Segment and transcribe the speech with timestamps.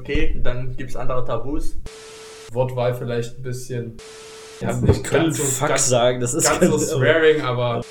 [0.00, 1.76] Okay, dann gibt's andere Tabus.
[2.52, 3.96] Wortwahl vielleicht ein bisschen.
[4.60, 7.82] Ja, können ganz so- Fuck ganz- sagen, das ist Ganz so ganz- swearing, aber.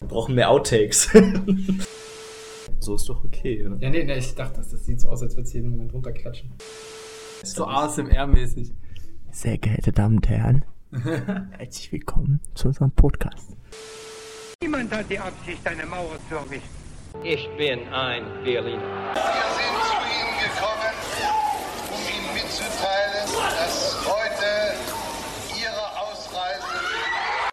[0.00, 1.10] Wir brauchen mehr Outtakes.
[2.80, 3.76] so ist doch okay, oder?
[3.80, 5.92] Ja, nee, nee, ich dachte, das, das sieht so aus, als würde es jeden Moment
[5.92, 6.50] runterklatschen.
[7.44, 8.72] So ASMR-mäßig.
[9.30, 10.64] Sehr geehrte Damen und Herren,
[11.58, 13.50] herzlich willkommen zu unserem Podcast.
[14.62, 16.68] Niemand hat die Absicht, eine Mauer zu errichten.
[17.24, 18.80] Ich bin ein Berliner.
[19.14, 19.91] Wir sind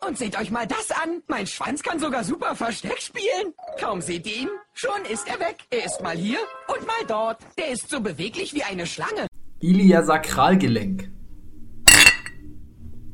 [0.10, 1.22] Und seht euch mal das an.
[1.28, 3.54] Mein Schwanz kann sogar super Versteck spielen.
[3.80, 5.58] Kaum seht ihr ihn, schon ist er weg.
[5.70, 7.38] Er ist mal hier und mal dort.
[7.60, 9.28] Der ist so beweglich wie eine Schlange.
[9.60, 11.12] Iliasakralgelenk.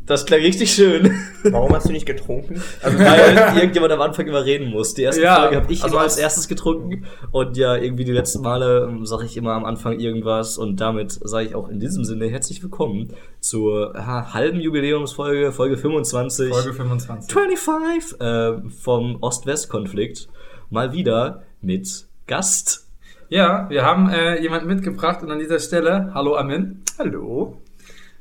[0.05, 1.11] Das klang richtig schön.
[1.43, 2.61] Warum hast du nicht getrunken?
[2.83, 4.93] Also, weil irgendjemand am Anfang immer reden muss.
[4.93, 7.05] Die erste Ja, Folge habe ich also immer als erstes getrunken.
[7.31, 10.59] Und ja, irgendwie die letzten Male sage ich immer am Anfang irgendwas.
[10.59, 15.75] Und damit sage ich auch in diesem Sinne herzlich willkommen zur ha, halben Jubiläumsfolge, Folge
[15.75, 16.53] 25.
[16.53, 17.33] Folge 25.
[17.33, 20.27] 25 äh, vom Ost-West-Konflikt.
[20.69, 22.85] Mal wieder mit Gast.
[23.29, 26.83] Ja, wir haben äh, jemanden mitgebracht und an dieser Stelle, hallo Amin.
[26.99, 27.59] Hallo.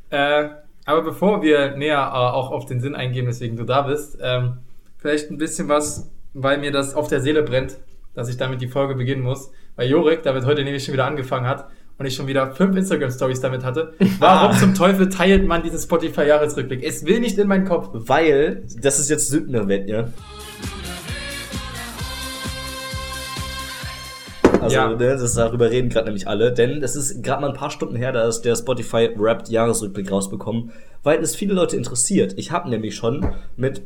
[0.08, 0.48] Äh,
[0.84, 4.58] aber bevor wir näher äh, auch auf den Sinn eingehen, weswegen du da bist, ähm,
[4.98, 7.78] vielleicht ein bisschen was, weil mir das auf der Seele brennt,
[8.14, 9.50] dass ich damit die Folge beginnen muss.
[9.76, 11.68] Weil Jorik damit heute nämlich schon wieder angefangen hat
[11.98, 13.94] und ich schon wieder fünf Instagram-Stories damit hatte.
[14.18, 16.82] Warum zum Teufel teilt man diesen Spotify-Jahresrückblick?
[16.82, 17.88] Es will nicht in meinen Kopf.
[17.92, 20.08] Weil, das ist jetzt Sündnerwett, ja.
[24.64, 24.88] Also, Ja.
[24.88, 27.96] ne, das darüber reden gerade nämlich alle, denn es ist gerade mal ein paar Stunden
[27.96, 32.32] her, da ist der Spotify Wrapped Jahresrückblick rausbekommen, weil es viele Leute interessiert.
[32.38, 33.82] Ich habe nämlich schon mit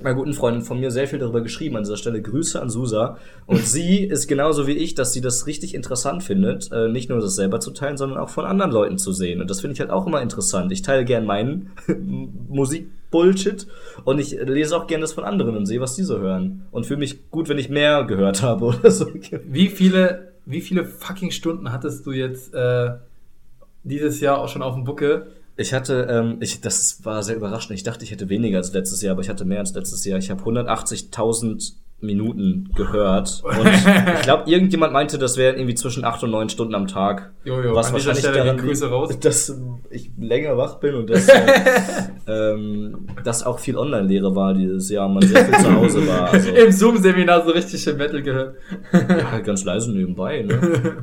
[0.00, 1.76] einer guten Freundin von mir sehr viel darüber geschrieben.
[1.76, 3.18] An dieser Stelle Grüße an Susa.
[3.46, 7.20] Und sie ist genauso wie ich, dass sie das richtig interessant findet, äh, nicht nur
[7.20, 9.40] das selber zu teilen, sondern auch von anderen Leuten zu sehen.
[9.40, 10.72] Und das finde ich halt auch immer interessant.
[10.72, 11.70] Ich teile gern meinen
[12.48, 13.66] Musik-Bullshit
[14.04, 16.66] und ich lese auch gern das von anderen und sehe, was die so hören.
[16.70, 19.06] Und fühle mich gut, wenn ich mehr gehört habe oder so.
[19.46, 22.92] Wie viele, wie viele fucking Stunden hattest du jetzt äh,
[23.84, 25.26] dieses Jahr auch schon auf dem Buckel?
[25.60, 27.74] Ich hatte, ähm, ich, das war sehr überraschend.
[27.74, 30.18] Ich dachte, ich hätte weniger als letztes Jahr, aber ich hatte mehr als letztes Jahr.
[30.18, 33.42] Ich habe 180.000 Minuten gehört.
[33.44, 37.32] Und ich glaube, irgendjemand meinte, das wären irgendwie zwischen 8 und 9 Stunden am Tag.
[37.44, 39.18] Jojo, was an dieser wahrscheinlich Stelle daran liegt, raus.
[39.20, 39.58] dass
[39.90, 41.40] ich länger wach bin und dass, äh,
[42.28, 46.20] ähm, dass auch viel Online-Lehre war dieses Jahr man sehr viel zu Hause war.
[46.32, 48.54] Also, Im Zoom-Seminar so richtig schön Metal gehört.
[48.92, 51.02] ja, ganz leise nebenbei, ne?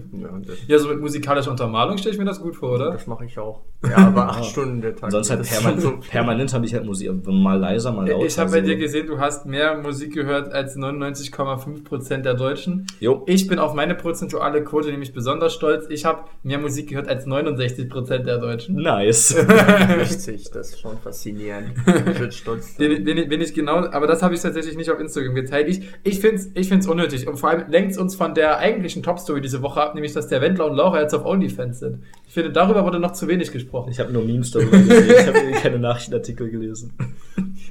[0.67, 2.91] Ja, so mit musikalischer Untermalung stelle ich mir das gut vor, oder?
[2.91, 3.61] das mache ich auch.
[3.83, 5.03] Ja, aber acht Stunden der Tag.
[5.05, 8.25] Und sonst halt permanent, so- permanent habe ich halt Musik, mal leiser, mal lauter.
[8.25, 12.87] Ich habe bei dir gesehen, du hast mehr Musik gehört als 99,5% der Deutschen.
[12.99, 13.23] Jo.
[13.27, 15.85] Ich bin auf meine prozentuale Quote nämlich besonders stolz.
[15.89, 18.75] Ich habe mehr Musik gehört als 69% der Deutschen.
[18.75, 19.29] Nice.
[19.37, 21.71] 60, das ist schon faszinierend.
[21.85, 22.73] Ich bin stolz.
[22.77, 25.67] Bin, bin, ich- bin ich genau, aber das habe ich tatsächlich nicht auf Instagram geteilt.
[25.69, 28.57] Ich, ich finde es ich find's unnötig und vor allem lenkt es uns von der
[28.59, 32.03] eigentlichen Top-Story diese Woche ab, nämlich dass der Wendler und Laura jetzt auf OnlyFans sind.
[32.27, 33.91] Ich finde, darüber wurde noch zu wenig gesprochen.
[33.91, 35.09] Ich habe nur Memes darüber gesehen.
[35.19, 36.93] Ich habe irgendwie keine Nachrichtenartikel gelesen.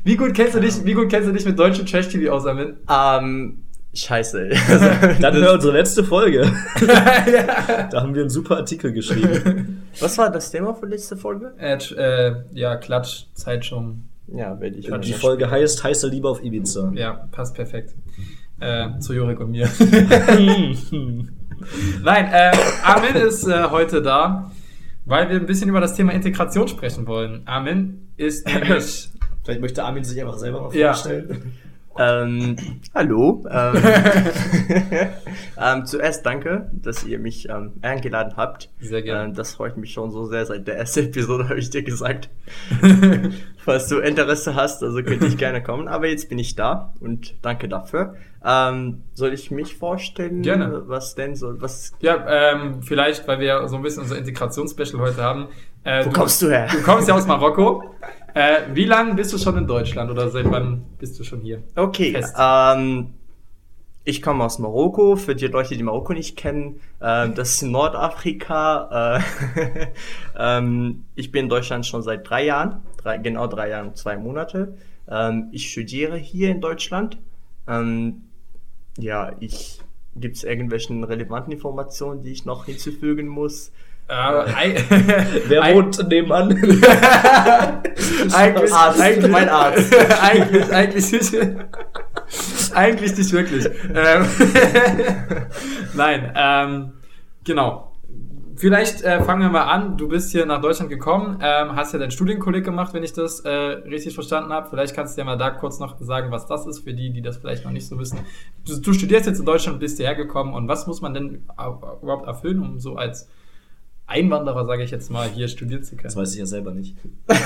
[0.05, 2.77] Wie gut kennst du dich, wie gut kennst du dich mit deutschem Trash-TV aus, Armin?
[2.89, 3.63] Ähm,
[3.93, 4.51] scheiße.
[4.69, 4.87] Also,
[5.21, 6.53] Dann hör unsere letzte Folge.
[7.91, 9.83] Da haben wir einen super Artikel geschrieben.
[10.01, 11.55] was war das Thema für letzte Folge?
[11.59, 14.05] Äh, äh, ja, Klatsch, Zeitschung.
[14.29, 14.91] Ja, werde ich.
[15.03, 16.93] Die Folge heißt Heiße Liebe auf Ibiza.
[16.95, 17.95] Ja, passt perfekt.
[18.61, 19.69] Äh, zu Jorik und mir.
[22.03, 22.53] Nein, äh,
[22.85, 24.51] Armin ist äh, heute da,
[25.05, 27.43] weil wir ein bisschen über das Thema Integration sprechen wollen.
[27.47, 29.11] Armin ist nämlich.
[29.47, 30.89] Vielleicht möchte Armin sich einfach selber mal Ja.
[30.93, 31.53] vorstellen.
[31.99, 32.57] Ähm,
[32.97, 33.45] hallo.
[33.49, 33.77] Ähm,
[35.63, 38.71] ähm, zuerst danke, dass ihr mich ähm, eingeladen habt.
[38.81, 39.27] Sehr gerne.
[39.27, 40.45] Ähm, das freut mich schon so sehr.
[40.45, 42.29] Seit der ersten Episode habe ich dir gesagt.
[43.65, 45.87] Falls du Interesse hast, also könnte ich gerne kommen.
[45.87, 48.17] Aber jetzt bin ich da und danke dafür.
[48.45, 50.43] Ähm, soll ich mich vorstellen?
[50.43, 50.83] Gerne.
[50.89, 51.63] Was denn so?
[51.63, 51.93] Was?
[52.01, 55.47] Ja, ähm, vielleicht, weil wir ja so ein bisschen unser Integrationsspecial heute haben.
[55.85, 56.67] Äh, Wo kommst du her?
[56.71, 57.95] Du kommst ja aus Marokko.
[58.37, 61.63] Äh, wie lange bist du schon in Deutschland oder seit wann bist du schon hier?
[61.75, 63.15] Okay, ähm,
[64.05, 65.17] ich komme aus Marokko.
[65.17, 69.17] Für die Leute, die Marokko nicht kennen, ähm, das ist Nordafrika.
[69.17, 69.87] Äh,
[70.39, 74.19] ähm, ich bin in Deutschland schon seit drei Jahren, drei, genau drei Jahre und zwei
[74.19, 74.77] Monate.
[75.09, 77.17] Ähm, ich studiere hier in Deutschland.
[77.67, 78.25] Ähm,
[78.99, 79.81] ja, ich
[80.15, 83.73] gibt es irgendwelchen relevanten Informationen, die ich noch hinzufügen muss?
[84.09, 84.15] Äh,
[85.49, 86.51] Wer wohnt nebenan?
[88.35, 89.95] Eigentlich, Arzt, eigentlich, mein Arzt.
[90.23, 91.35] eigentlich, eigentlich nicht.
[92.75, 93.67] Eigentlich nicht wirklich.
[93.95, 94.27] Ähm,
[95.95, 96.93] Nein, ähm,
[97.45, 97.93] genau.
[98.57, 99.97] vielleicht äh, fangen wir mal an.
[99.97, 103.41] Du bist hier nach Deutschland gekommen, ähm, hast ja dein Studienkolleg gemacht, wenn ich das
[103.41, 104.69] äh, richtig verstanden habe.
[104.71, 107.23] Vielleicht kannst du ja mal da kurz noch sagen, was das ist für die, die
[107.23, 108.19] das vielleicht noch nicht so wissen.
[108.67, 111.99] Du, du studierst jetzt in Deutschland, bist hierher gekommen und was muss man denn au-
[112.03, 113.29] überhaupt erfüllen, um so als
[114.07, 116.05] Einwanderer, sage ich jetzt mal, hier studieren zu können?
[116.05, 116.97] Das weiß ich ja selber nicht.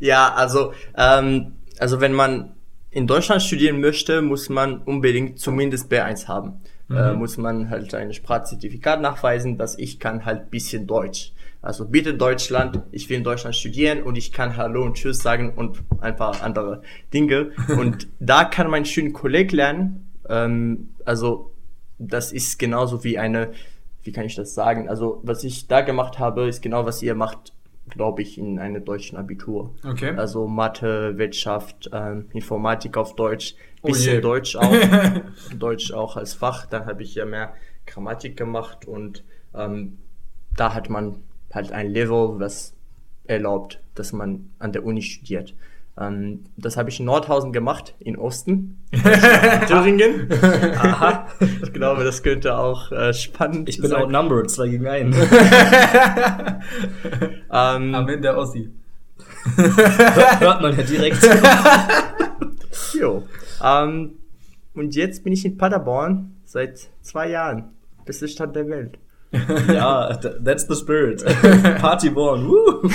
[0.00, 2.54] Ja, also, ähm, also wenn man
[2.90, 6.60] in Deutschland studieren möchte, muss man unbedingt zumindest B1 haben.
[6.90, 11.32] Äh, muss man halt ein Sprachzertifikat nachweisen, dass ich kann halt bisschen Deutsch.
[11.62, 15.54] Also bitte Deutschland, ich will in Deutschland studieren und ich kann Hallo und Tschüss sagen
[15.56, 17.52] und ein paar andere Dinge.
[17.68, 20.10] Und da kann mein Studienkolleg lernen.
[20.28, 21.52] Ähm, also
[21.98, 23.52] das ist genauso wie eine,
[24.04, 24.88] wie kann ich das sagen?
[24.88, 27.52] Also was ich da gemacht habe, ist genau was ihr macht,
[27.88, 29.74] glaube ich, in einem deutschen Abitur.
[29.84, 30.14] Okay.
[30.16, 34.20] Also Mathe, Wirtschaft, ähm, Informatik auf Deutsch, Oh bisschen je.
[34.20, 34.74] Deutsch auch,
[35.58, 36.66] Deutsch auch als Fach.
[36.66, 37.54] Dann habe ich ja mehr
[37.86, 39.24] Grammatik gemacht und
[39.54, 39.98] ähm,
[40.56, 41.22] da hat man
[41.52, 42.74] halt ein Level, was
[43.26, 45.54] erlaubt, dass man an der Uni studiert.
[46.00, 48.78] Ähm, das habe ich in Nordhausen gemacht, in Osten,
[49.68, 50.28] Thüringen.
[50.76, 51.26] Aha,
[51.62, 54.02] ich glaube, das könnte auch äh, spannend Ich bin sein.
[54.02, 55.14] outnumbered, zwei gegen einen.
[57.56, 58.68] Ähm, Am Ende der Ossi.
[59.56, 61.18] Hört man ja direkt.
[62.98, 63.22] Jo.
[63.62, 64.12] Ähm,
[64.74, 67.66] und jetzt bin ich in Paderborn seit zwei Jahren.
[68.04, 68.98] Beste Stadt der Welt.
[69.68, 71.24] ja, th- that's the spirit.
[71.80, 72.48] Party born.
[72.48, 72.88] Woo.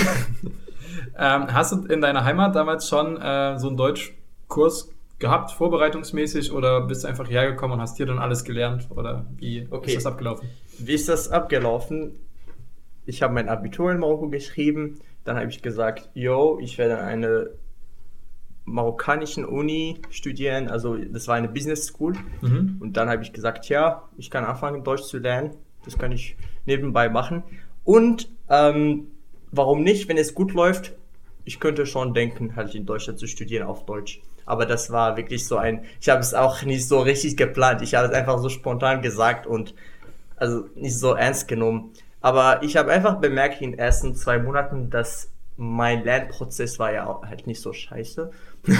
[1.18, 6.80] Ähm, hast du in deiner Heimat damals schon äh, so einen Deutschkurs gehabt, vorbereitungsmäßig, oder
[6.82, 8.88] bist du einfach hierher gekommen und hast hier dann alles gelernt?
[8.90, 9.90] Oder wie Okay.
[9.90, 10.48] ist das abgelaufen?
[10.78, 12.12] Wie ist das abgelaufen?
[13.06, 15.00] Ich habe mein Abitur in Marokko geschrieben.
[15.24, 17.50] Dann habe ich gesagt, yo, ich werde an eine
[18.64, 20.68] marokkanischen Uni studieren.
[20.68, 22.14] Also das war eine Business School.
[22.40, 22.76] Mhm.
[22.80, 25.50] Und dann habe ich gesagt, ja, ich kann anfangen, Deutsch zu lernen.
[25.84, 26.36] Das kann ich
[26.66, 27.42] nebenbei machen.
[27.84, 29.08] Und ähm,
[29.50, 30.94] warum nicht, wenn es gut läuft?
[31.44, 34.20] Ich könnte schon denken, halt in Deutschland zu studieren auf Deutsch.
[34.46, 37.82] Aber das war wirklich so ein, ich habe es auch nicht so richtig geplant.
[37.82, 39.74] Ich habe es einfach so spontan gesagt und
[40.36, 41.92] also nicht so ernst genommen.
[42.20, 47.20] Aber ich habe einfach bemerkt in den ersten zwei Monaten, dass mein Lernprozess war ja
[47.22, 48.30] halt nicht so scheiße.
[48.66, 48.74] und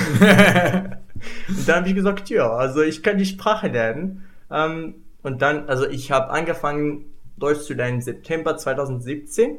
[1.68, 4.24] dann habe ich gesagt, ja, also ich kann die Sprache lernen.
[4.50, 7.04] Ähm, und dann, also ich habe angefangen,
[7.36, 9.58] Deutsch zu lernen im September 2017.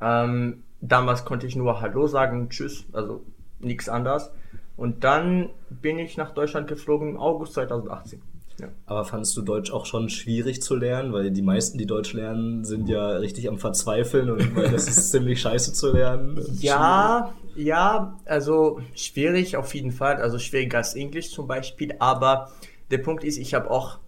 [0.00, 3.22] Ähm, damals konnte ich nur Hallo sagen, Tschüss, also
[3.60, 4.30] nichts anderes.
[4.76, 8.20] Und dann bin ich nach Deutschland geflogen im August 2018.
[8.60, 8.68] Ja.
[8.86, 11.12] Aber fandest du Deutsch auch schon schwierig zu lernen?
[11.12, 15.10] Weil die meisten, die Deutsch lernen, sind ja richtig am Verzweifeln und weil das ist
[15.10, 16.40] ziemlich scheiße zu lernen.
[16.60, 22.50] Ja, ja, also schwierig auf jeden Fall, also schwieriger als Englisch zum Beispiel, aber
[22.90, 23.98] der Punkt ist, ich habe auch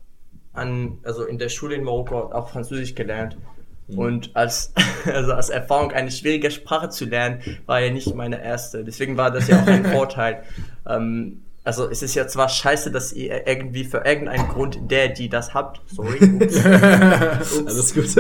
[0.53, 3.37] an, also in der Schule in Marokko auch Französisch gelernt.
[3.89, 4.73] Und als,
[5.13, 8.83] also als Erfahrung, eine schwierige Sprache zu lernen, war ja nicht meine erste.
[8.85, 10.43] Deswegen war das ja auch ein Vorteil.
[10.89, 15.29] Ähm, also es ist ja zwar scheiße, dass ihr irgendwie für irgendeinen Grund, der, die
[15.29, 18.17] das habt, sorry, ups, Alles gut.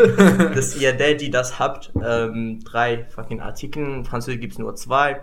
[0.56, 5.20] dass ihr der, die das habt, ähm, drei fucking Artikel, in Französisch gibt's nur zwei.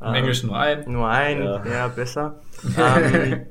[0.00, 0.84] Im Ähm, Englischen nur ein.
[0.86, 1.62] Nur ein, Ja.
[1.66, 2.40] ja, besser.
[2.78, 3.46] ähm,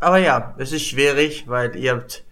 [0.00, 2.24] aber ja, es ist schwierig, weil ihr habt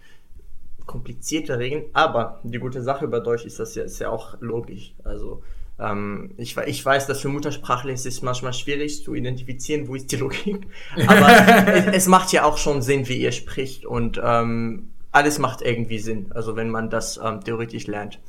[0.85, 4.93] komplizierte Regeln, aber die gute Sache über Deutsch ist, das ja, ist ja auch logisch.
[5.03, 5.41] Also,
[5.79, 10.11] ähm, ich, ich weiß, dass für Muttersprachler ist es manchmal schwierig zu identifizieren, wo ist
[10.11, 10.67] die Logik.
[11.07, 11.29] Aber
[11.73, 15.99] es, es macht ja auch schon Sinn, wie ihr spricht und ähm, alles macht irgendwie
[15.99, 18.19] Sinn, also wenn man das ähm, theoretisch lernt.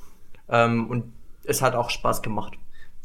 [0.48, 1.12] Ähm, und
[1.44, 2.54] es hat auch Spaß gemacht.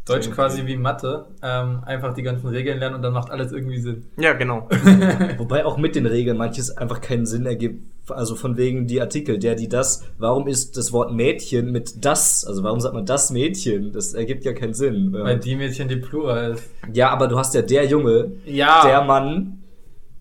[0.09, 1.25] Deutsch quasi wie Mathe.
[1.41, 4.05] Ähm, einfach die ganzen Regeln lernen und dann macht alles irgendwie Sinn.
[4.17, 4.67] Ja, genau.
[5.37, 7.83] Wobei auch mit den Regeln manches einfach keinen Sinn ergibt.
[8.09, 10.03] Also von wegen die Artikel, der, die, das.
[10.17, 12.43] Warum ist das Wort Mädchen mit das?
[12.45, 13.91] Also warum sagt man das Mädchen?
[13.91, 15.09] Das ergibt ja keinen Sinn.
[15.13, 16.63] Weil die Mädchen die Plural ist.
[16.91, 18.83] Ja, aber du hast ja der Junge, Ja.
[18.83, 19.58] der Mann,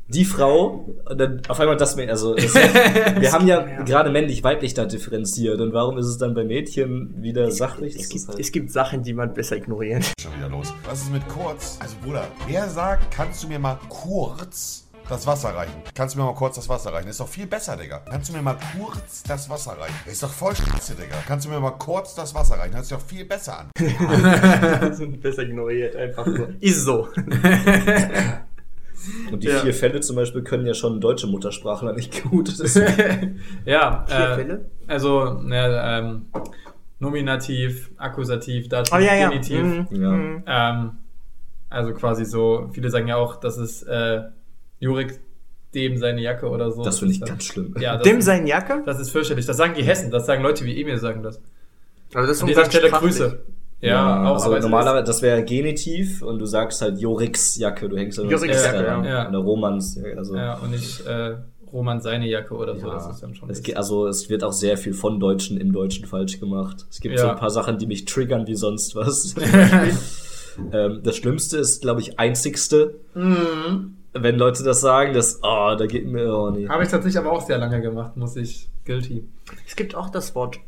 [0.08, 2.10] die Frau und dann auf einmal das Mädchen.
[2.10, 5.60] Also es, wir haben ja, gerade männlich-weiblich da differenziert.
[5.60, 7.94] Und warum ist es dann bei Mädchen wieder sachlich?
[7.94, 10.02] Es Das gibt, halt- es gibt Sachen, die man besser ignorieren.
[10.20, 10.72] schon wieder los.
[10.84, 11.78] Was ist mit kurz?
[11.80, 15.72] Also Bruder, wer sagt, kannst du mir mal kurz das Wasser reichen?
[15.94, 17.08] Kannst du mir mal kurz das Wasser reichen?
[17.08, 18.00] Ist doch viel besser, Digga.
[18.10, 19.94] Kannst du mir mal kurz das Wasser reichen?
[20.06, 21.16] Ist doch voll scheiße, Digga.
[21.26, 22.74] Kannst du mir mal kurz das Wasser reichen?
[22.74, 23.70] Hört sich doch viel besser an.
[25.22, 26.48] besser ignoriert, einfach so.
[26.60, 27.08] Ist so.
[29.32, 29.58] Und die Ja.
[29.60, 32.58] vier Fälle zum Beispiel können ja schon deutsche Muttersprachler nicht gut.
[32.60, 32.74] Das
[33.64, 34.04] ja.
[34.06, 34.70] Vier äh, Fälle?
[34.86, 36.26] Also, ne, ähm,
[37.00, 39.28] Nominativ, Akkusativ, Dativ, Oh ja, ja.
[39.28, 39.62] Genitiv.
[39.62, 39.86] Mhm.
[39.90, 40.10] Ja.
[40.10, 40.42] Mhm.
[40.46, 40.90] Ähm,
[41.70, 44.22] also quasi so, viele sagen ja auch, dass es äh,
[44.80, 45.20] Jurik
[45.74, 46.82] dem seine Jacke oder so.
[46.82, 47.74] Das finde ich ist ganz schlimm.
[47.78, 48.82] Ja, das, Dem ist, seine Jacke?
[48.86, 49.44] das ist fürchterlich.
[49.46, 51.40] Das sagen die Hessen, das sagen Leute wie Emil sagen das.
[52.14, 52.90] Aber das ist An dieser Stelle.
[52.90, 53.44] Grüße.
[53.80, 58.18] Ja, auch, also normalerweise, das wäre Genitiv und du sagst halt Jorix Jacke, du hängst
[58.18, 59.04] dann Jorix das Jacke, dran.
[59.04, 59.28] ja.
[59.28, 60.34] Oder Romans, ja, also.
[60.34, 61.36] ja, und nicht äh,
[61.72, 63.50] Roman seine Jacke oder so, das ist dann schon.
[63.50, 66.86] Es geht, also es wird auch sehr viel von Deutschen im Deutschen falsch gemacht.
[66.90, 67.20] Es gibt Ja.
[67.22, 69.34] so ein paar Sachen, die mich triggern wie sonst was.
[70.72, 72.96] ähm, das Schlimmste ist, glaube ich, einzigste.
[73.14, 73.94] Mhm.
[74.14, 76.66] Wenn Leute das sagen, das, oh, da geht mir, oh nee.
[76.68, 78.68] Habe ich tatsächlich aber auch sehr lange gemacht, muss ich.
[78.84, 79.28] Guilty.
[79.66, 80.58] Es gibt auch das Wort,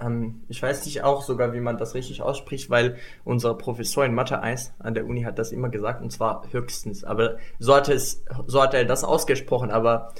[0.00, 4.14] ähm, ich weiß nicht auch sogar, wie man das richtig ausspricht, weil unser Professor in
[4.14, 7.04] Mathe 1 an der Uni hat das immer gesagt, und zwar höchstens.
[7.04, 10.12] Aber so hat, es, so hat er das ausgesprochen, aber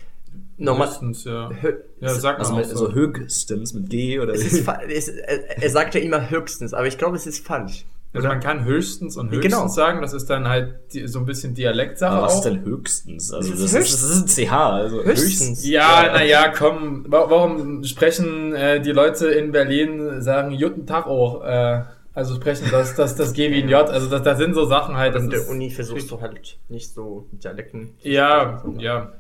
[0.56, 0.88] normal.
[0.88, 1.48] Höchstens, ja.
[1.50, 2.86] Hö- Ja, sagt man Also, mit, so.
[2.86, 6.86] so höchstens mit G oder Es ist, es, er, er sagt ja immer höchstens, aber
[6.86, 7.84] ich glaube, es ist falsch.
[8.16, 9.68] Also man kann höchstens und höchstens Genau.
[9.68, 12.36] sagen, das ist dann halt die, so ein bisschen Dialektsache Aber was auch.
[12.38, 13.32] ist denn höchstens?
[13.32, 14.52] Also Das das, ist ist, das ist ein CH.
[14.52, 15.68] Also Höchstens.
[15.68, 21.42] Ja, naja, komm, wa- warum sprechen äh, die Leute in Berlin, sagen Guten Tag auch,
[21.44, 21.82] äh,
[22.14, 24.96] also sprechen das, das, das G wie ein J, also das, das sind so Sachen
[24.96, 25.14] halt.
[25.16, 27.90] An der Uni versuchst du halt nicht so Dialekten.
[28.00, 29.12] Ja, ja.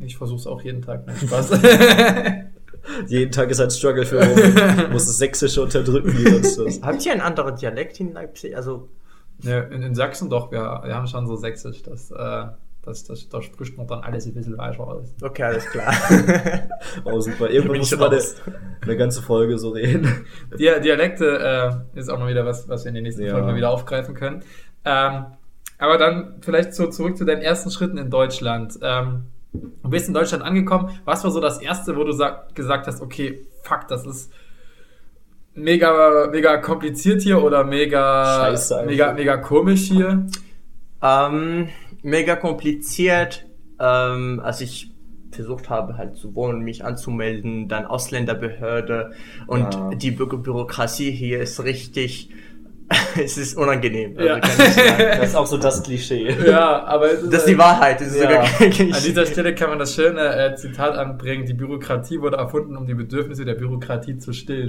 [0.00, 1.50] Ich versuch's auch jeden Tag, nein, Spaß.
[3.06, 4.90] Jeden Tag ist ein Struggle für Roman.
[4.92, 6.82] Muss das Sächsische unterdrücken wie sonst was.
[6.82, 8.56] Habt ihr einen anderen Dialekt in Leipzig?
[8.56, 8.88] Also,
[9.42, 12.44] ja, in, in Sachsen doch, wir, wir haben schon so Sächsisch, das, äh,
[12.84, 15.14] das, das, da spricht man dann alles ein bisschen weicher aus.
[15.22, 15.94] okay, alles klar.
[17.04, 17.48] Oh, super.
[17.48, 18.12] Irgendwann muss ich man
[18.82, 20.26] eine, ganze Folge so reden.
[20.58, 23.32] Di Dialekte äh, ist auch noch wieder was, was wir in den nächsten Ja.
[23.32, 24.42] Folgen mal wieder aufgreifen können.
[24.84, 25.26] Ähm,
[25.78, 28.78] aber dann vielleicht so zurück zu deinen ersten Schritten in Deutschland.
[28.82, 30.90] Ähm, du bist in Deutschland angekommen.
[31.04, 34.32] Was war so das erste, wo du sag, gesagt hast, okay, fuck, das ist
[35.54, 40.26] mega, mega kompliziert hier oder mega, Scheiße mega, mega komisch hier?
[41.02, 41.68] Ähm,
[42.02, 43.44] mega kompliziert,
[43.78, 44.90] ähm, als ich
[45.30, 49.12] versucht habe, halt zu wohnen, mich anzumelden, dann Ausländerbehörde
[49.46, 49.90] und Ja.
[49.94, 52.30] die Bü Bürokratie hier ist richtig,
[53.22, 54.14] es ist unangenehm.
[54.16, 54.38] Also Ja.
[55.18, 56.34] Das ist auch so das Klischee.
[56.46, 58.22] Ja, aber es ist Das ist die Wahrheit, das ist Ja.
[58.22, 58.94] sogar wirklich.
[58.94, 62.86] An dieser Stelle kann man das schöne äh, Zitat anbringen, die Bürokratie wurde erfunden, um
[62.86, 64.68] die Bedürfnisse der Bürokratie zu stillen.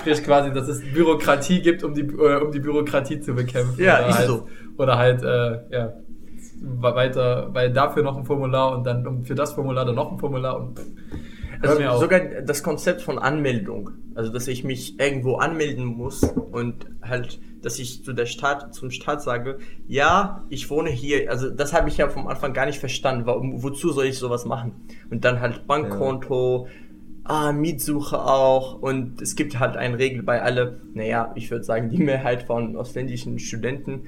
[0.00, 3.82] Sprich quasi, dass es Bürokratie gibt, um die, äh, um die Bürokratie zu bekämpfen.
[3.82, 4.48] Ja, oder ist halt, so.
[4.78, 5.92] Oder halt, äh, ja,
[6.62, 10.18] weiter, weil dafür noch ein Formular und dann um für das Formular dann noch ein
[10.18, 10.78] Formular und
[11.62, 12.00] Also auf.
[12.00, 17.78] sogar das Konzept von Anmeldung, also dass ich mich irgendwo anmelden muss und halt, dass
[17.78, 21.98] ich zu der Stadt, zum Staat sage, ja, ich wohne hier, also das habe ich
[21.98, 24.72] ja vom Anfang gar nicht verstanden, warum, wozu soll ich sowas machen?
[25.10, 26.66] Und dann halt Bankkonto,
[27.24, 31.90] ah, Mietsuche auch und es gibt halt eine Regel bei alle, naja, ich würde sagen,
[31.90, 34.04] die Mehrheit von ausländischen Studenten,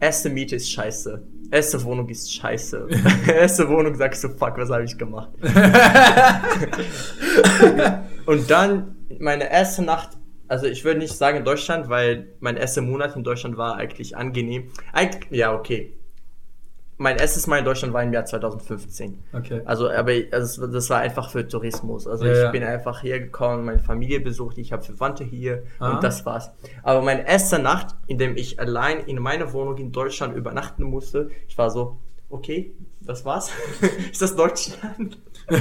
[0.00, 1.22] erste Miete ist scheiße.
[1.50, 2.88] Erste Wohnung ist scheiße.
[3.26, 5.30] Erste Wohnung sagst du, fuck, was habe ich gemacht?
[8.26, 10.10] Und dann meine erste Nacht,
[10.48, 14.16] also ich würde nicht sagen in Deutschland, weil mein erster Monat in Deutschland war eigentlich
[14.16, 14.70] angenehm.
[14.92, 15.94] Eig ja, okay.
[16.98, 19.22] Mein erstes Mal in Deutschland war im Jahr 2015.
[19.34, 19.60] Okay.
[19.66, 22.06] Also, aber also, das war einfach für Tourismus.
[22.06, 22.50] Also Ja, ich ja.
[22.50, 25.94] bin einfach hergekommen, meine Familie besucht, ich habe Verwandte hier Aha.
[25.94, 26.50] und das war's.
[26.82, 31.30] Aber meine erste Nacht, in dem ich allein in meiner Wohnung in Deutschland übernachten musste,
[31.48, 31.98] ich war so,
[32.30, 32.72] okay,
[33.02, 33.50] das war's.
[34.10, 35.18] Ist das Deutschland?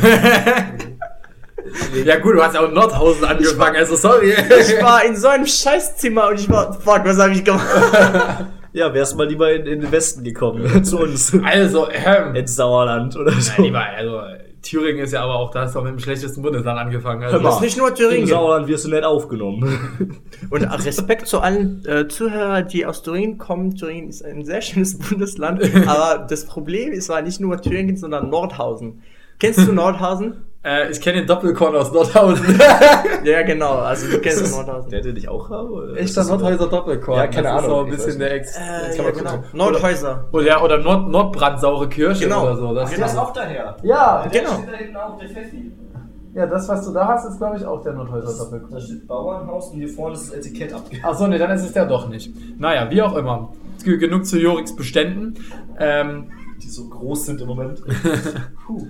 [2.06, 4.34] Ja gut, du hast ja auch in Nordhausen angefangen, also sorry.
[4.34, 7.66] Ich war in so einem Scheißzimmer und ich war, fuck, was habe ich gemacht?
[8.76, 11.34] Ja, wärst mal lieber in, in den Westen gekommen, zu uns.
[11.44, 13.54] Also, ähm, Ins Sauerland oder so.
[13.58, 14.20] Ja, lieber, also
[14.62, 17.24] Thüringen ist ja aber auch, da hast du auch mit dem schlechtesten Bundesland angefangen.
[17.24, 18.28] Also, Das ist nicht nur Im Thüringen.
[18.28, 20.20] Sauerland wirst du nicht aufgenommen.
[20.50, 23.76] Und Respekt zu allen äh, Zuhörern, die aus Thüringen kommen.
[23.76, 25.62] Thüringen ist ein sehr schönes Bundesland.
[25.88, 29.04] aber das Problem ist, war nicht nur Thüringen, sondern Nordhausen.
[29.40, 30.38] Kennst du Nordhausen?
[30.66, 32.60] Äh, ich kenne den Doppelkorn aus Nordhausen.
[33.24, 33.78] Ja, genau.
[33.80, 34.90] Also du kennst Nordhausen.
[34.92, 35.70] Der hätte dich auch haben?
[35.70, 35.96] Oder?
[35.98, 37.18] Echter Nordhäuser Doppelkorn.
[37.18, 38.56] Ja, keine das Ist Ahnung, so ein ich bisschen der Ex.
[38.56, 39.36] Äh, Jetzt ja, kann man genau.
[39.38, 39.58] gucken.
[39.58, 40.26] Nordhäuser.
[40.32, 42.44] Oder, ja, oder Nord Nordbrandsaure Kirsche Genau.
[42.44, 42.74] oder so.
[42.76, 43.06] Das Genau.
[43.08, 43.78] ist auch daher.
[43.84, 44.50] Ja, Genau.
[44.70, 45.72] da hinten auch, der Pfeffi.
[46.36, 48.74] ja, das, was du da hast, ist, glaube ich, auch der Nordhäuser Doppelkorn.
[48.74, 51.04] Da steht Bauernhaus und hier vorne ist das Etikett abgehängt.
[51.06, 52.32] Achso, nee, dann ist es der doch nicht.
[52.60, 53.54] Naja, wie auch immer.
[53.84, 55.34] Genug zu Joriks Beständen.
[55.80, 56.32] Ähm,
[56.62, 57.82] Die so groß sind im Moment.
[58.68, 58.86] Puh.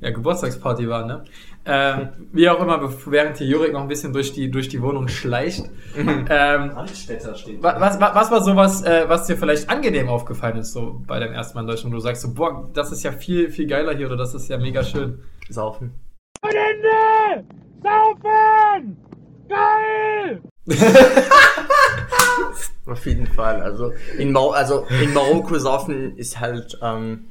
[0.00, 1.24] Ja, Geburtstagsparty war, ne?
[1.66, 5.08] Ähm, wie auch immer, während hier Jorik noch ein bisschen durch die, durch die Wohnung
[5.08, 5.68] schleicht.
[5.94, 7.62] ähm, Randstädter steht.
[7.62, 11.20] wa- was, was, was war sowas, äh, was dir vielleicht angenehm aufgefallen ist, so bei
[11.20, 13.66] deinem ersten Mal in Deutschland, wo du sagst so, boah, das ist ja viel, viel
[13.66, 15.22] geiler hier oder das ist ja mega schön.
[15.50, 15.92] Saufen.
[22.86, 23.60] Auf jeden Fall.
[23.62, 26.78] Also in, Mar also in Marokko saufen ist halt.
[26.82, 27.26] Ähm,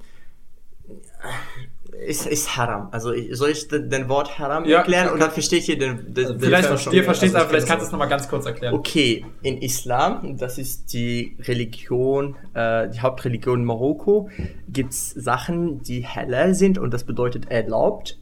[2.06, 2.90] ist, ist Haram.
[2.92, 5.66] Also ich, soll ich den, den Wort Haram Ja, erklären ja, und dann verstehe ich
[5.66, 7.04] hier den, den, den Vielleicht, dir wieder.
[7.04, 8.74] verstehst Also aber ich vielleicht kannst du es nochmal ganz kurz erklären.
[8.74, 14.30] Okay, in Islam, das ist die Religion, äh, die Hauptreligion in Marokko,
[14.70, 18.18] gibt's Sachen, die halal sind und das bedeutet erlaubt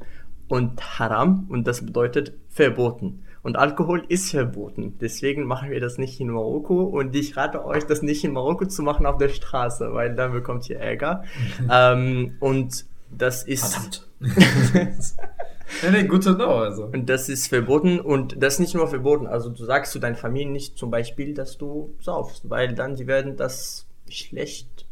[0.47, 3.23] und haram und das bedeutet verboten.
[3.43, 4.97] Und Alkohol ist verboten.
[4.99, 8.65] Deswegen machen wir das nicht in Marokko und ich rate euch, das nicht in Marokko
[8.65, 11.23] zu machen auf der Straße, weil dann bekommt ihr Ärger.
[11.71, 13.73] ähm, und das ist.
[13.73, 14.07] Verdammt.
[15.83, 16.85] Nee, nee, good to know, also.
[16.85, 19.27] Und das ist verboten und das ist nicht nur verboten.
[19.27, 23.05] Also du sagst zu deinen Familien nicht zum Beispiel, dass du saufst, weil dann sie
[23.05, 24.85] werden das schlecht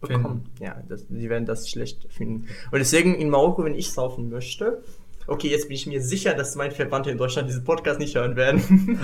[0.00, 0.44] bekommen.
[0.60, 2.46] Ja, das, sie werden das schlecht finden.
[2.70, 4.82] Und deswegen in Marokko, wenn ich saufen möchte,
[5.26, 8.36] okay, jetzt bin ich mir sicher, dass meine Verwandte in Deutschland diesen Podcast nicht hören
[8.36, 8.62] werden.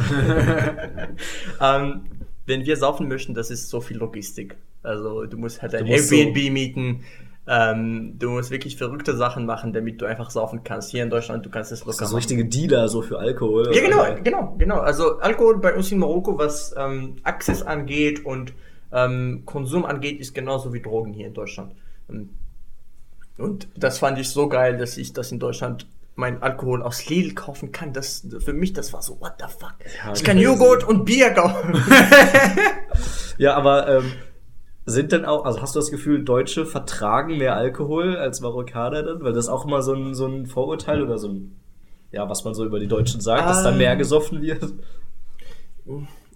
[1.60, 2.04] ähm,
[2.46, 4.56] wenn wir saufen möchten, das ist so viel Logistik.
[4.82, 7.04] Also du musst halt ein Airbnb mieten.
[7.50, 10.90] Ähm, du musst wirklich verrückte Sachen machen, damit du einfach saufen kannst.
[10.90, 13.74] Hier in Deutschland, du kannst es locker Das sind so richtige Dealer so für Alkohol.
[13.74, 14.78] Ja, genau, genau, genau.
[14.80, 18.52] Also Alkohol bei uns in Marokko, was ähm, Access angeht und
[18.92, 21.72] ähm, Konsum angeht, ist genauso wie Drogen hier in Deutschland.
[22.10, 22.30] Ähm,
[23.38, 25.86] Und das fand ich so geil, dass ich das in Deutschland
[26.16, 27.92] mein Alkohol aus Lidl kaufen kann.
[27.92, 29.74] Das für mich, das war so what the fuck.
[30.04, 30.36] Ja, ich kann.
[30.36, 31.82] Joghurt und Bier kaufen.
[33.38, 34.12] Ja, aber ähm,
[34.88, 39.22] sind denn auch, also hast du das Gefühl, Deutsche vertragen mehr Alkohol als Marokkaner dann?
[39.22, 41.56] Weil das ist auch immer so ein, so ein Vorurteil oder so ein,
[42.10, 43.78] ja, was man so über die Deutschen sagt, dass da Ähm.
[43.78, 44.72] mehr gesoffen wird.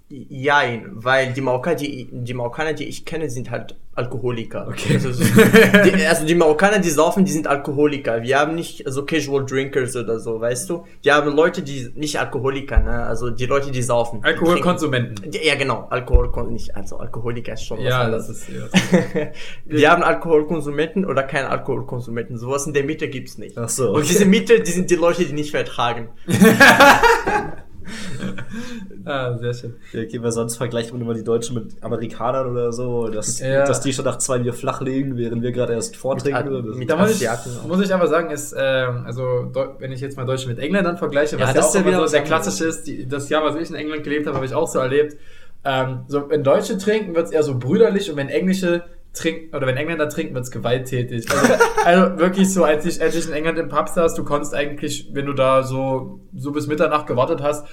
[0.09, 4.69] Jein, weil die Marokkaner, die, die Marokkaner, die ich kenne, sind halt Alkoholiker.
[4.69, 4.95] Okay.
[4.95, 5.11] Also,
[5.85, 8.23] die, also die Marokkaner, die saufen, die sind Alkoholiker.
[8.23, 10.85] Wir haben nicht so Casual Drinkers oder so, weißt du?
[11.03, 13.05] Wir haben Leute, die nicht Alkoholiker, ne?
[13.05, 14.21] Also die Leute, die saufen.
[14.23, 15.17] Die Alkoholkonsumenten.
[15.17, 15.39] trinken.
[15.43, 18.29] Ja, genau, Alkohol, nicht, also Alkoholiker ist schon was Ja, anderes.
[18.29, 18.49] das ist.
[18.49, 19.27] Ja.
[19.67, 22.39] Wir haben Alkoholkonsumenten oder keine Alkoholkonsumenten.
[22.39, 23.59] Sowas in der Mitte gibt's nicht.
[23.59, 26.09] Ach so, Und diese Mitte, die sind die Leute, die nicht vertragen.
[29.05, 29.75] Ah, sehr schön.
[29.93, 33.65] Ja, okay, weil sonst vergleicht man immer die Deutschen mit Amerikanern oder so, dass, Ja.
[33.67, 36.79] dass die schon nach zwei Bier flach legen, während wir gerade erst vortrinken.
[36.79, 37.29] Mit- Da muss ich,
[37.67, 41.37] muss ich aber sagen, ist, ähm, also wenn ich jetzt mal Deutsche mit Engländern vergleiche,
[41.37, 43.07] was Ja, ja, das auch ist ja immer wieder so was der klassische ist, die,
[43.09, 45.17] das Jahr, was ich in England gelebt habe, habe ich auch so erlebt.
[45.65, 49.67] Ähm, so, wenn Deutsche trinken, wird es eher so brüderlich und wenn Englische trinken, oder
[49.67, 51.27] wenn Engländer trinken, wird es gewalttätig.
[51.31, 54.55] Also, also wirklich so, als ich, als ich in England im Pub saß, du konntest
[54.55, 57.67] eigentlich, wenn du da so, so bis Mitternacht gewartet hast,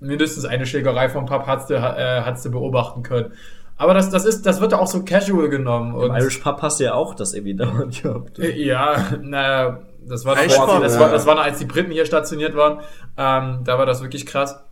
[0.00, 3.32] mindestens eine Schlägerei vom Pub hast du, äh, hast du beobachten können.
[3.76, 5.98] Aber das, das ist, das wird ja auch so casual genommen.
[6.02, 8.38] Im Irish Pub hast du ja auch das irgendwie dauernd gehabt.
[8.38, 10.44] Ja, naja, das war, Pub,
[10.82, 11.00] das, ja.
[11.00, 12.80] war, das war noch, als die Briten hier stationiert waren.
[13.16, 14.62] Ähm, da war das wirklich krass.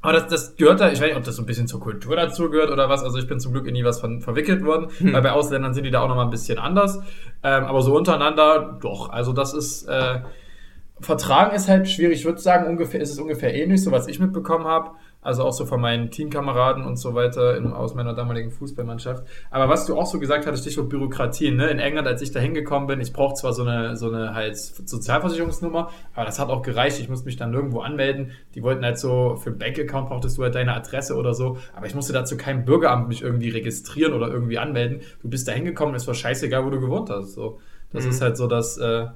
[0.00, 2.16] Aber das, das gehört da, ich weiß nicht, ob das so ein bisschen zur Kultur
[2.16, 3.02] dazu gehört oder was.
[3.02, 5.84] Also ich bin zum Glück in nie was von, verwickelt worden, weil bei Ausländern sind
[5.84, 6.98] die da auch noch mal ein bisschen anders.
[7.42, 9.10] Ähm, aber so untereinander, doch.
[9.10, 10.20] Also das ist, äh,
[11.00, 12.20] Vertragen ist halt schwierig.
[12.20, 14.90] Ich würde sagen, ungefähr ist es ungefähr ähnlich, so was ich mitbekommen habe.
[15.28, 19.26] Also auch so von meinen Teamkameraden und so weiter in, aus meiner damaligen Fußballmannschaft.
[19.50, 21.68] Aber was du auch so gesagt hattest, Stichwort Bürokratie, ne?
[21.68, 24.56] In England, als ich da hingekommen bin, ich brauchte zwar so eine, so eine halt
[24.56, 26.98] Sozialversicherungsnummer, aber das hat auch gereicht.
[26.98, 28.30] Ich musste mich dann nirgendwo anmelden.
[28.54, 31.58] Die wollten halt so, für einen Bankaccount brauchtest du halt deine Adresse oder so.
[31.76, 35.02] Aber ich musste dazu kein Bürgeramt mich irgendwie registrieren oder irgendwie anmelden.
[35.20, 37.34] Du bist da hingekommen, es war scheißegal, wo du gewohnt hast.
[37.34, 37.60] So.
[37.92, 39.08] Das ist halt so das, äh,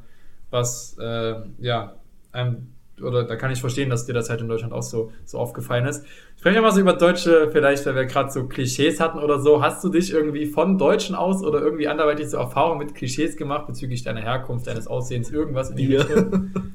[0.50, 1.94] was, äh, ja,
[2.32, 5.38] einem, oder da kann ich verstehen, dass dir das halt in Deutschland auch so, so
[5.38, 6.04] aufgefallen ist.
[6.38, 9.62] Sprechen wir mal so über Deutsche, vielleicht, weil wir gerade so Klischees hatten oder so.
[9.62, 13.66] Hast du dich irgendwie von Deutschen aus oder irgendwie anderweitig so Erfahrungen mit Klischees gemacht
[13.66, 15.96] bezüglich deiner Herkunft, deines Aussehens, irgendwas in die.
[15.96, 16.50] Richtung?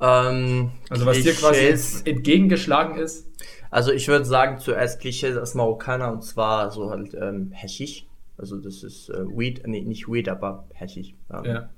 [0.00, 1.40] Ähm, Also was dir Klischees-
[2.04, 3.26] quasi entgegengeschlagen ist?
[3.70, 8.06] Also ich würde sagen zuerst Klischee als Marokkaner und zwar so halt ähm, Haschisch.
[8.36, 11.14] Also das ist äh, Weed, nee, nicht Weed, aber Haschisch.
[11.32, 11.68] Ähm, Ja.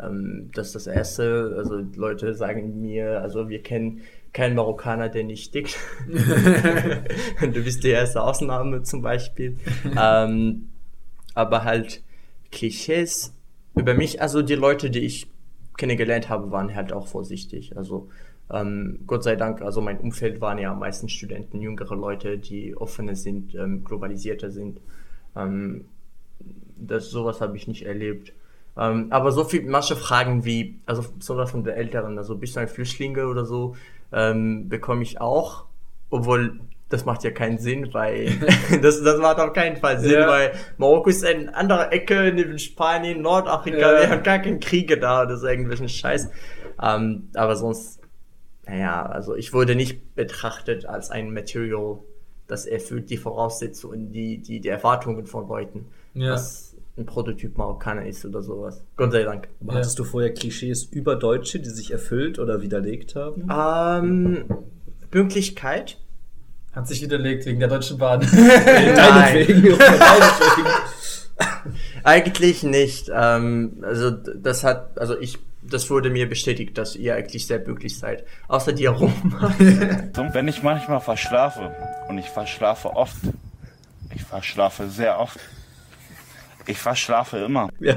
[0.00, 1.54] Ähm, das ist das Erste.
[1.56, 4.02] Also Leute sagen mir, also wir kennen
[4.32, 5.78] keinen Marokkaner, der nicht stickt.
[7.40, 9.56] du bist die erste Ausnahme zum Beispiel.
[9.98, 10.68] ähm,
[11.34, 12.02] aber halt
[12.50, 13.34] Klischees
[13.76, 15.26] über mich, also die Leute, die ich
[15.76, 17.76] kennengelernt habe, waren halt auch vorsichtig.
[17.76, 18.08] Also
[18.50, 22.76] ähm, Gott sei Dank, also mein Umfeld waren ja am meisten Studenten, jüngere Leute, die
[22.76, 24.80] offener sind, ähm, globalisierter sind.
[25.34, 25.86] Ähm,
[26.76, 28.32] das sowas habe ich nicht erlebt.
[28.76, 32.60] Ähm, aber so viel, manche Fragen wie, also besonders von der Älteren, also bist du
[32.60, 33.76] ein Flüchtlinge oder so,
[34.12, 35.64] ähm, bekomme ich auch,
[36.10, 36.58] obwohl
[36.88, 38.30] das macht ja keinen Sinn, weil
[38.82, 40.28] das, das macht auf keinen Fall Sinn, Ja.
[40.28, 44.00] weil Marokko ist eine andere Ecke neben Spanien, Nordafrika, Ja.
[44.00, 46.30] wir haben gar keinen Kriege da oder so irgendwelchen Scheiß.
[46.82, 48.00] Ähm, aber sonst,
[48.66, 51.98] naja, also ich wurde nicht betrachtet als ein Material,
[52.46, 55.86] das erfüllt die Voraussetzungen, die, die, die Erwartungen von Leuten.
[56.14, 56.30] Ja.
[56.32, 58.82] Das, ein Prototyp Marokkaner ist oder sowas.
[58.96, 59.48] Gott sei Dank.
[59.60, 63.48] Aber Hattest du vorher Klischees über Deutsche, die sich erfüllt oder widerlegt haben?
[63.50, 64.44] Ähm,
[65.10, 65.98] Pünktlichkeit.
[66.72, 68.20] Hat sich widerlegt wegen der Deutschen Bahn.
[68.32, 69.76] Deinetwegen.
[72.04, 73.10] Eigentlich nicht.
[73.12, 77.98] Ähm, also das hat, also ich, das wurde mir bestätigt, dass ihr eigentlich sehr pünktlich
[77.98, 78.24] seid.
[78.48, 79.52] Außer die Aroma.
[79.58, 81.74] Und wenn ich manchmal verschlafe,
[82.08, 83.16] und ich verschlafe oft,
[84.14, 85.40] ich verschlafe sehr oft,
[86.66, 87.70] ich verschlafe immer.
[87.80, 87.96] ja.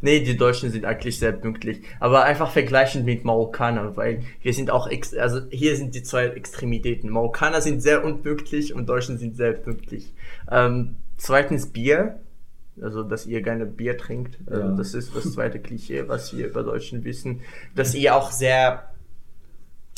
[0.00, 1.82] nee, die Deutschen sind eigentlich sehr pünktlich.
[1.98, 6.26] Aber einfach vergleichend mit Marokkanern, weil wir sind auch, ex also hier sind die zwei
[6.26, 7.10] Extremitäten.
[7.10, 10.12] Marokkaner sind sehr unpünktlich und Deutschen sind sehr pünktlich.
[10.50, 12.20] Ähm, zweitens Bier.
[12.80, 14.38] Also, dass ihr gerne Bier trinkt.
[14.46, 14.70] Also, Ja.
[14.70, 17.40] das ist das zweite Klischee, was wir über Deutschen wissen.
[17.74, 18.88] Dass ihr auch sehr,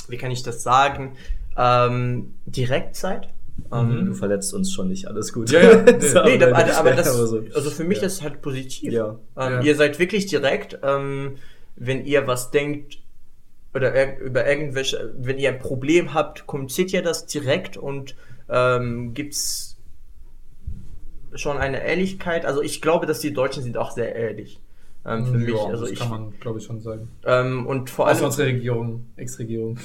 [0.09, 1.13] wie kann ich das sagen,
[1.57, 3.29] ähm, direkt seid.
[3.73, 5.51] Ähm, Du verletzt uns schon nicht, alles gut.
[5.51, 6.01] Ja, ja.
[6.01, 8.07] So, Nee, aber aber, aber das, also für mich Ja.
[8.07, 8.93] ist halt positiv.
[8.93, 9.19] Ja.
[9.37, 9.61] Ähm, Ja.
[9.63, 11.37] Ihr seid wirklich direkt, ähm,
[11.77, 12.99] wenn ihr was denkt
[13.75, 18.15] oder ir über irgendwelche, wenn ihr ein Problem habt, kommuniziert ihr das direkt und
[18.51, 19.77] ähm, gibt's
[21.35, 22.45] schon eine Ehrlichkeit.
[22.45, 24.61] Also ich glaube, dass die Deutschen sind auch sehr ehrlich.
[25.05, 27.09] Ähm, für mich, Ja, also das ich kann man, glaube ich, schon sagen.
[27.27, 29.79] ähm, und vor allem, unsere Regierung, Ex-Regierung.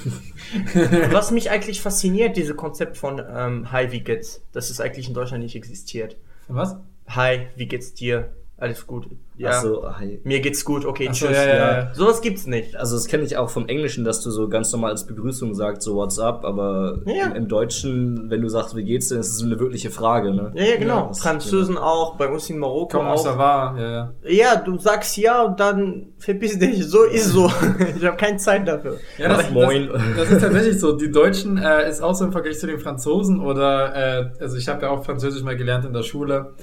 [1.10, 4.42] was mich eigentlich fasziniert, dieses Konzept von ähm, Hi, wie geht's?
[4.52, 6.16] Dass es eigentlich in Deutschland nicht existiert.
[6.46, 6.76] Von was?
[7.08, 8.30] Hi, wie geht's dir?
[8.60, 9.06] Alles gut.
[9.36, 9.50] Ja.
[9.52, 10.20] Ach so, hi.
[10.24, 11.36] Mir geht's gut, okay, Ach so, tschüss.
[11.36, 11.94] ja, ja, ja.
[11.94, 12.74] Sowas gibt's nicht.
[12.74, 15.82] Also das kenne ich auch vom Englischen, dass du so ganz normal als Begrüßung sagst,
[15.82, 17.26] so what's up, aber Ja.
[17.26, 20.34] im, im Deutschen, wenn du sagst, wie geht's denn, ist es so eine wirkliche Frage,
[20.34, 20.50] ne?
[20.56, 21.06] Ja, ja, genau.
[21.06, 23.38] das- Französen auch, bei uns in Marokko Komm aus der auch.
[23.38, 24.12] War, ja, ja.
[24.28, 26.84] Ja, du sagst ja und dann verpiss dich.
[26.84, 27.46] So ist so.
[27.96, 28.96] ich habe keine Zeit dafür.
[29.18, 29.88] Ja, das, moin.
[29.92, 30.96] Das, das ist tatsächlich so.
[30.96, 34.66] Die Deutschen äh, ist auch so im Vergleich zu den Franzosen oder, äh, also ich
[34.66, 36.54] habe ja auch Französisch mal gelernt in der Schule.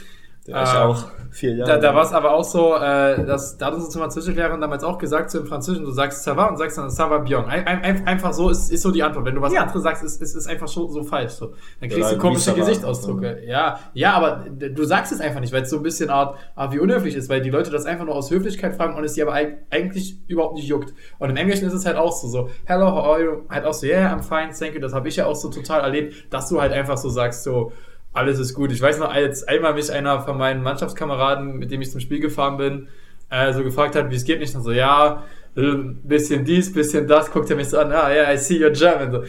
[0.47, 1.03] Ja, ich Ähm, auch.
[1.31, 1.71] Vier Jahre.
[1.71, 4.83] Da, da war es aber auch so, äh, dass, da hat uns unsere Französischlehrerin damals
[4.85, 7.43] auch gesagt, so im Französischen, du sagst ça va und sagst dann ça va bien.
[7.45, 9.25] Ein, ein, ein, einfach so ist, ist so die Antwort.
[9.25, 9.63] Wenn du was Ja.
[9.63, 11.33] anderes sagst, ist, ist, ist einfach so, so falsch.
[11.33, 11.47] So.
[11.81, 12.53] Dann kriegst Ja, du komische.
[12.53, 13.39] Gesichtsausdrücke.
[13.45, 16.71] Ja, ja, aber du sagst es einfach nicht, weil es so ein bisschen Art, Art
[16.73, 19.23] wie unhöflich ist, weil die Leute das einfach nur aus Höflichkeit fragen und es die
[19.23, 20.93] aber eig- eigentlich überhaupt nicht juckt.
[21.19, 23.31] Und im Englischen ist es halt auch so, so, hello, how are you?
[23.49, 24.79] Halt auch so, yeah, I'm fine, thank you.
[24.79, 27.71] Das habe ich ja auch so total erlebt, dass du halt einfach so sagst, so,
[28.15, 28.71] alles ist gut.
[28.71, 32.19] Ich weiß noch, als einmal mich einer von meinen Mannschaftskameraden, mit dem ich zum Spiel
[32.19, 32.87] gefahren bin,
[33.29, 35.23] äh, so gefragt hat, wie es geht, nicht so, ja,
[35.55, 39.11] bisschen dies, bisschen das, guckt er mich so an, ah, ja, I see you're German.
[39.11, 39.23] So,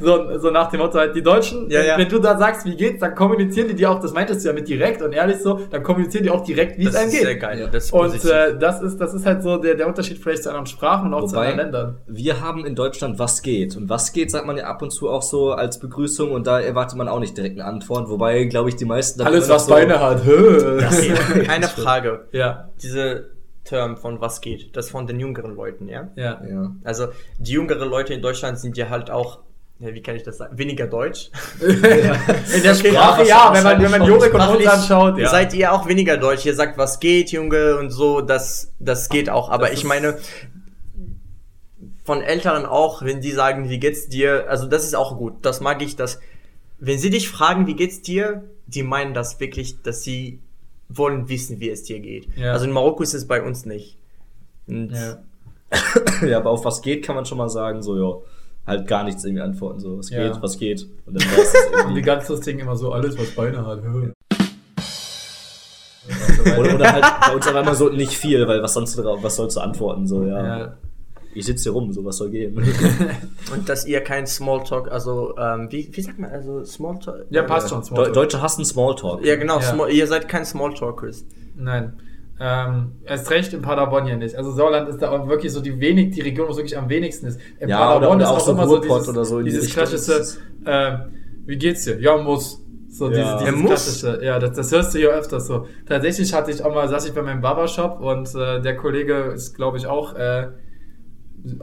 [0.00, 1.98] so, so nach dem Motto halt, die Deutschen, Ja, wenn, ja.
[1.98, 4.54] wenn du da sagst, wie geht's, dann kommunizieren die dir auch, das meintest du ja
[4.54, 7.14] mit direkt und ehrlich so, dann kommunizieren die auch direkt, wie es Das einem ist
[7.16, 7.22] geht.
[7.26, 7.68] sehr geil.
[7.72, 8.30] Das ist Und positiv.
[8.30, 11.14] äh, das ist das ist halt so der, der Unterschied vielleicht zu anderen Sprachen und
[11.14, 11.96] auch zu Wobei, anderen Ländern.
[12.06, 13.76] wir haben in Deutschland was geht.
[13.76, 16.60] Und was geht, sagt man ja ab und zu auch so als Begrüßung und da
[16.60, 18.08] erwartet man auch nicht direkt eine Antwort.
[18.08, 19.18] Wobei, glaube ich, die meisten...
[19.18, 20.24] dann Alles, was Beine hat.
[20.24, 20.78] Hö.
[20.86, 22.26] Okay, eine Frage.
[22.32, 23.31] Ja, Diese
[23.64, 26.10] Term von was geht, das von den jüngeren Leuten, ja?
[26.16, 26.42] ja.
[26.44, 26.74] Ja.
[26.84, 29.40] Also die jüngeren Leute in Deutschland sind ja halt auch,
[29.78, 31.30] ja, wie kann ich das sagen, weniger Deutsch.
[31.60, 34.04] In der Sprache, ja, wenn man, wenn man.
[34.04, 35.28] Jorik und uns anschaut, ja.
[35.28, 36.46] Seid ihr auch weniger Deutsch?
[36.46, 39.48] Ihr sagt, was geht, Junge, und so, das, das geht auch.
[39.48, 40.18] Aber Das ich meine,
[42.04, 45.44] von Älteren auch, wenn die sagen, wie geht's dir, also das ist auch gut.
[45.44, 46.20] Das mag ich, dass,
[46.78, 50.40] wenn sie dich fragen, wie geht's dir, die meinen das wirklich, dass sie
[50.96, 52.28] wollen wissen, wie es dir geht.
[52.36, 52.52] Ja.
[52.52, 53.96] Also in Marokko ist es bei uns nicht.
[54.66, 55.18] Ja.
[56.26, 58.14] ja, aber auf was geht, kann man schon mal sagen, so, ja,
[58.66, 60.28] halt gar nichts irgendwie antworten, so, was Ja.
[60.28, 60.86] geht, was geht.
[61.06, 62.02] Und dann weiß es Und die irgendwie.
[62.02, 63.82] ganz lustigen immer so, alles, was Beine hat.
[63.82, 64.12] Hö.
[66.58, 69.56] oder, oder halt bei uns aber immer so, nicht viel, weil was sonst was sollst
[69.56, 70.58] du antworten, so, ja.
[70.58, 70.76] Ja.
[71.34, 72.54] Ich sitze hier rum, so, was soll gehen.
[73.54, 77.26] Und dass ihr kein Smalltalk, also, ähm, wie, wie sagt man, also Smalltalk?
[77.30, 77.80] Ja, passt schon.
[77.80, 78.14] Deu Smalltalk.
[78.14, 79.24] Deutsche hassen Smalltalk.
[79.24, 79.62] Ja, genau, Ja.
[79.62, 81.24] Small, ihr seid kein Smalltalkers.
[81.56, 81.94] Nein.
[82.40, 84.34] Ähm, erst recht in Paderborn hier nicht.
[84.34, 86.88] Also Sauerland ist da auch wirklich so die wenig, die Region, wo es wirklich am
[86.88, 87.38] wenigsten ist.
[87.60, 89.84] In Ja, oder- oder auch so Ruhrpott oder so in die dieses Richtung.
[89.84, 90.92] klassische, äh,
[91.46, 92.00] wie geht's dir?
[92.00, 92.58] Ja, muss.
[92.88, 93.10] So Ja.
[93.10, 93.68] dieses, Ja, dieses muss.
[93.70, 95.66] klassische, ja, das, das hörst du ja öfters so.
[95.86, 99.54] Tatsächlich hatte ich auch mal, saß ich bei meinem Barbershop und äh, der Kollege ist,
[99.54, 100.48] glaube ich, auch äh,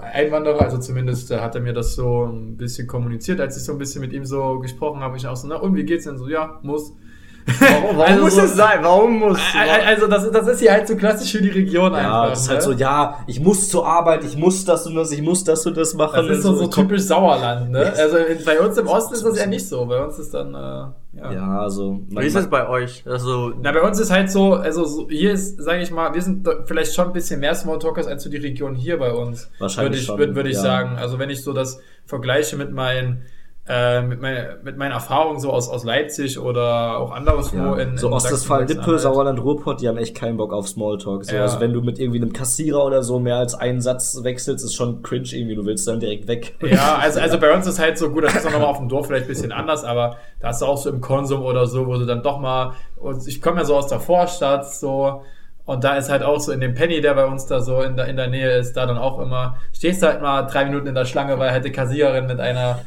[0.01, 3.71] Einwanderer, also zumindest äh, hat er mir das so ein bisschen kommuniziert, als ich so
[3.71, 6.17] ein bisschen mit ihm so gesprochen habe, ich auch so, na und wie geht's denn
[6.17, 6.27] so?
[6.27, 6.91] Ja, muss.
[7.59, 8.79] Warum, warum Also muss so- es sein?
[8.83, 9.39] Warum muss?
[9.57, 12.23] Al- Also das, ist- das ist hier halt so klassisch für die Region einfach.
[12.25, 12.63] Ja, das ist halt ne?
[12.65, 15.77] so, ja, ich muss zur Arbeit, ich muss das und das, ich muss das und
[15.77, 16.27] das machen.
[16.27, 17.91] Das ist so, so komm- typisch Sauerland, ne?
[17.97, 19.85] Also bei uns im Osten ist das ja nicht so.
[19.85, 21.31] Bei uns ist dann, äh, ja.
[21.31, 22.01] Ja, also.
[22.07, 23.03] Wie ist das bei euch?
[23.05, 26.21] Also, Na, bei uns ist halt so, also so, hier ist, sage ich mal, wir
[26.21, 29.49] sind vielleicht schon ein bisschen mehr Smalltalkers als so die Region hier bei uns.
[29.59, 30.61] Wahrscheinlich Würde ich, schon, würde, würde ich ja.
[30.61, 30.97] sagen.
[30.97, 33.23] Also wenn ich so das vergleiche mit meinen
[33.71, 37.75] äh, mit, mein, mit meiner Erfahrung so aus, aus Leipzig oder auch anderswo Ja.
[37.77, 39.01] in, so in Ostwestfalen-Lippe, Sachsen-Anhalt.
[39.01, 41.23] Sauerland, Ruhrpott, die haben echt keinen Bock auf Smalltalk.
[41.23, 41.43] So, Ja.
[41.43, 44.73] Also wenn du mit irgendwie einem Kassierer oder so mehr als einen Satz wechselst, ist
[44.73, 45.53] schon cringe irgendwie.
[45.53, 46.55] Du willst dann direkt weg.
[46.63, 48.89] Ja, also, also bei uns ist halt so gut, das ist auch nochmal auf dem
[48.89, 51.93] Dorf vielleicht ein bisschen anders, aber da du auch so im Konsum oder so, wo
[51.97, 55.21] du dann doch mal, und ich komme ja so aus der Vorstadt, so,
[55.65, 57.95] und da ist halt auch so in dem Penny, der bei uns da so in
[57.95, 60.87] der, in der Nähe ist, da dann auch immer, stehst du halt mal drei Minuten
[60.87, 62.79] in der Schlange, weil halt die Kassiererin mit einer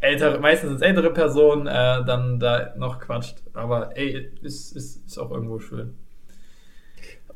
[0.00, 3.42] ältere, meistens als ältere Person, äh, dann da noch quatscht.
[3.54, 5.96] Aber ey, ist, ist, ist auch irgendwo schön.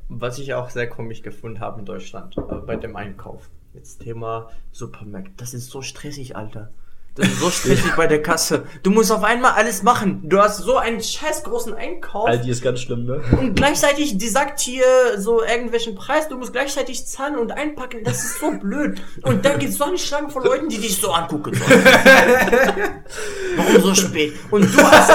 [0.08, 3.48] Was ich auch sehr komisch gefunden habe in Deutschland, äh, bei dem Einkauf.
[3.72, 5.40] Jetzt Thema Supermarkt.
[5.40, 6.70] Das ist so stressig, Alter.
[7.16, 8.66] Das ist so stressig bei der Kasse.
[8.84, 10.22] Du musst auf einmal alles machen.
[10.28, 12.28] Du hast so einen scheiß großen Einkauf.
[12.28, 13.20] Aldi ist ganz schlimm, ne?
[13.32, 14.84] Und gleichzeitig, die sagt hier
[15.18, 18.04] so irgendwelchen Preis, du musst gleichzeitig zahlen und einpacken.
[18.04, 19.02] Das ist so blöd.
[19.22, 21.84] Und dann gibt es so eine Schlange von Leuten, die dich so angucken sollen.
[23.56, 24.34] Warum so spät?
[24.52, 25.10] Und du hast,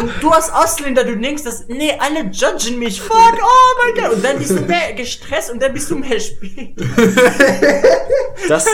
[0.00, 3.00] und du als Ausländer, du denkst, dass, nee, alle judgen mich.
[3.00, 4.14] Fuck, oh mein Gott.
[4.14, 6.74] Und dann bist du mehr gestresst und dann bist du mehr spät.
[8.48, 8.66] Das,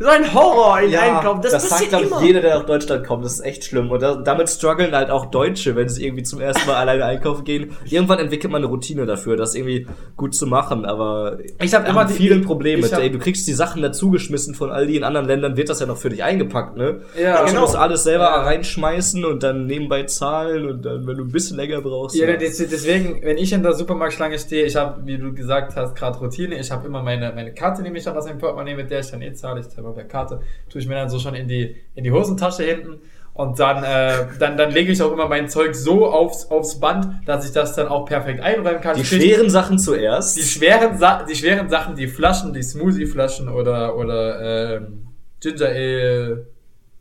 [0.00, 1.40] So ein Horror in ja, Einkauf.
[1.42, 3.22] Das, das sagt, passiert glaube ich, jeder, der nach Deutschland kommt.
[3.24, 3.90] Das ist echt schlimm.
[3.90, 7.44] Und da, damit strugglen halt auch Deutsche, wenn sie irgendwie zum ersten Mal alleine einkaufen
[7.44, 7.76] gehen.
[7.84, 9.86] Irgendwann entwickelt man eine Routine dafür, das irgendwie
[10.16, 10.86] gut zu machen.
[10.86, 12.86] Aber Ich hab wir immer die- viele Probleme.
[12.90, 14.96] hab- Ey, du kriegst die Sachen dazugeschmissen von Aldi.
[14.96, 17.02] In anderen Ländern wird das ja noch für dich eingepackt, ne?
[17.20, 17.60] Ja, du genau.
[17.60, 18.42] musst alles selber Ja.
[18.42, 22.16] reinschmeißen und dann nebenbei zahlen und dann, wenn du ein bisschen länger brauchst.
[22.16, 25.94] Ja, des- deswegen, wenn ich in der Supermarktschlange stehe, ich habe, wie du gesagt hast,
[25.94, 28.90] gerade Routine, ich habe immer meine, meine Karte, nehme ich dann aus dem Portemonnaie, mit
[28.90, 31.34] der ich dann eh zahle, ich zahle per Karte, tue ich mir dann so schon
[31.34, 33.00] in die, in die Hosentasche hinten
[33.32, 37.08] und dann, äh, dann, dann lege ich auch immer mein Zeug so aufs, aufs Band,
[37.26, 38.96] dass ich das dann auch perfekt einräumen kann.
[38.96, 40.36] die Sprich, schweren Sachen zuerst.
[40.36, 45.06] die schweren, Sa die schweren Sachen, die Flaschen, die Smoothie-Flaschen oder, oder ähm,
[45.40, 46.46] Ginger Ale,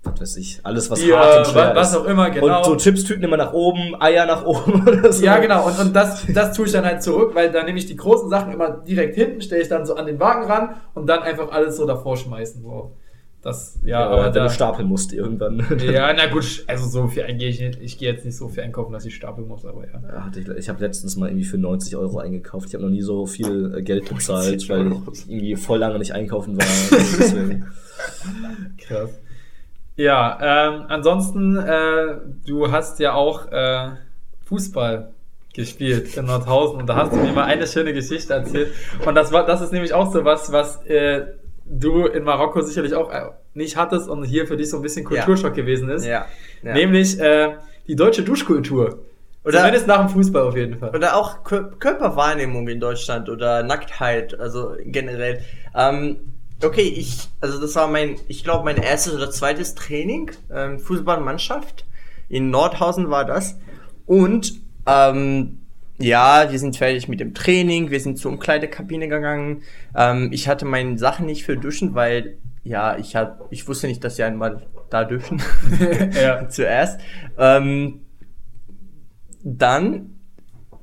[0.03, 1.97] was weiß ich, alles was Bier, hart und schwer wa- was ist.
[1.97, 2.57] auch immer, genau.
[2.59, 5.23] Und so Chipstüten immer nach oben, Eier nach oben oder so.
[5.25, 5.67] Ja, genau.
[5.67, 8.29] Und, und das, das tue ich dann halt zurück, weil dann nehme ich die großen
[8.29, 11.51] Sachen immer direkt hinten, stelle ich dann so an den Wagen ran und dann einfach
[11.51, 12.61] alles so davor schmeißen.
[12.63, 12.91] So.
[13.41, 15.65] Das, ja, Ja, aber wenn da, du stapeln musst irgendwann.
[15.81, 17.81] Ja, na gut, also so viel eingehe ich nicht.
[17.81, 20.01] Ich gehe jetzt nicht so viel einkaufen, dass ich stapeln muss, aber ja.
[20.07, 22.67] Ja, ich ich habe letztens mal irgendwie für 90 Euro eingekauft.
[22.69, 26.13] Ich habe noch nie so viel äh, Geld bezahlt, weil ich irgendwie voll lange nicht
[26.13, 26.65] einkaufen war.
[28.77, 29.09] Krass.
[29.99, 33.89] Ja, ähm, ansonsten, äh, du hast ja auch äh,
[34.45, 35.09] Fußball
[35.53, 38.71] gespielt in Nordhausen und da hast du mir mal eine schöne Geschichte erzählt.
[39.05, 41.25] Und das war, das ist nämlich auch so was, was äh,
[41.65, 45.03] du in Marokko sicherlich auch äh, nicht hattest und hier für dich so ein bisschen
[45.03, 46.05] Kulturschock gewesen ist.
[46.05, 46.27] Ja.
[46.63, 46.73] ja.
[46.73, 47.55] Nämlich äh,
[47.87, 48.99] die deutsche Duschkultur.
[49.43, 50.95] Oder- Zumindest nach dem Fußball auf jeden Fall.
[50.95, 55.41] Oder auch Kör Körperwahrnehmung in Deutschland oder Nacktheit, also generell.
[55.75, 60.79] Ähm, okay, ich, also das war mein, ich glaube, mein erstes oder zweites Training, ähm,
[60.79, 61.85] Fußballmannschaft.
[62.27, 63.57] In Nordhausen war das.
[64.05, 64.53] Und
[64.85, 65.59] ähm,
[65.97, 69.63] ja, wir sind fertig mit dem Training, wir sind zur Umkleidekabine gegangen.
[69.95, 74.03] Ähm, ich hatte meine Sachen nicht für Duschen, weil ja, ich hab, ich wusste nicht,
[74.03, 75.41] dass sie einmal da dürfen.
[76.21, 76.47] Ja.
[76.49, 76.99] Zuerst.
[77.37, 78.01] Ähm,
[79.43, 80.18] dann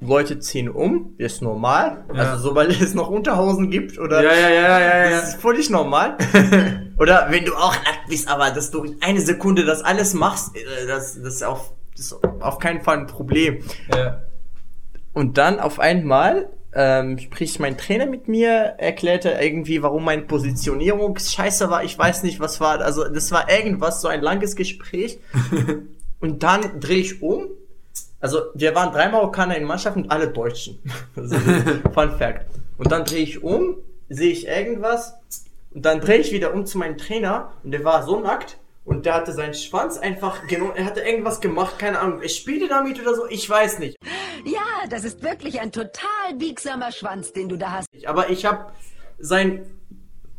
[0.00, 2.04] Leute ziehen um, ist normal.
[2.12, 2.32] Ja.
[2.32, 5.11] Also sobald es noch Unterhosen gibt oder Ja, ja, ja, ja, ja.
[5.11, 6.16] das ist völlig normal.
[6.98, 10.56] oder wenn du auch nackt bist, aber dass du in eine Sekunde das alles machst,
[10.56, 13.64] äh, das, das ist auf das ist auf keinen Fall ein Problem.
[13.94, 14.22] ja.
[15.14, 21.18] Und dann auf einmal ähm, spricht mein Trainer mit mir, erklärte irgendwie, warum meine Positionierung
[21.18, 21.82] scheiße war.
[21.85, 22.82] Ich weiß nicht, was war.
[22.82, 25.18] Also das war irgendwas, so ein langes Gespräch.
[26.20, 27.46] und dann drehe ich um.
[28.20, 30.83] Also wir waren drei Marokkaner in der Mannschaft und alle Deutschen.
[31.16, 31.37] Also,
[31.94, 32.46] Fun Fact.
[32.79, 33.76] Und dann drehe ich um,
[34.09, 35.14] sehe ich irgendwas
[35.72, 39.05] und dann drehe ich wieder um zu meinem Trainer und der war so nackt und
[39.05, 43.00] der hatte seinen Schwanz einfach genommen, er hatte irgendwas gemacht, keine Ahnung, er spielte damit
[43.00, 43.96] oder so, ich weiß nicht.
[44.44, 47.88] Ja, das ist wirklich ein total biegsamer Schwanz, den du da hast.
[48.07, 48.72] Aber ich habe
[49.18, 49.66] sein,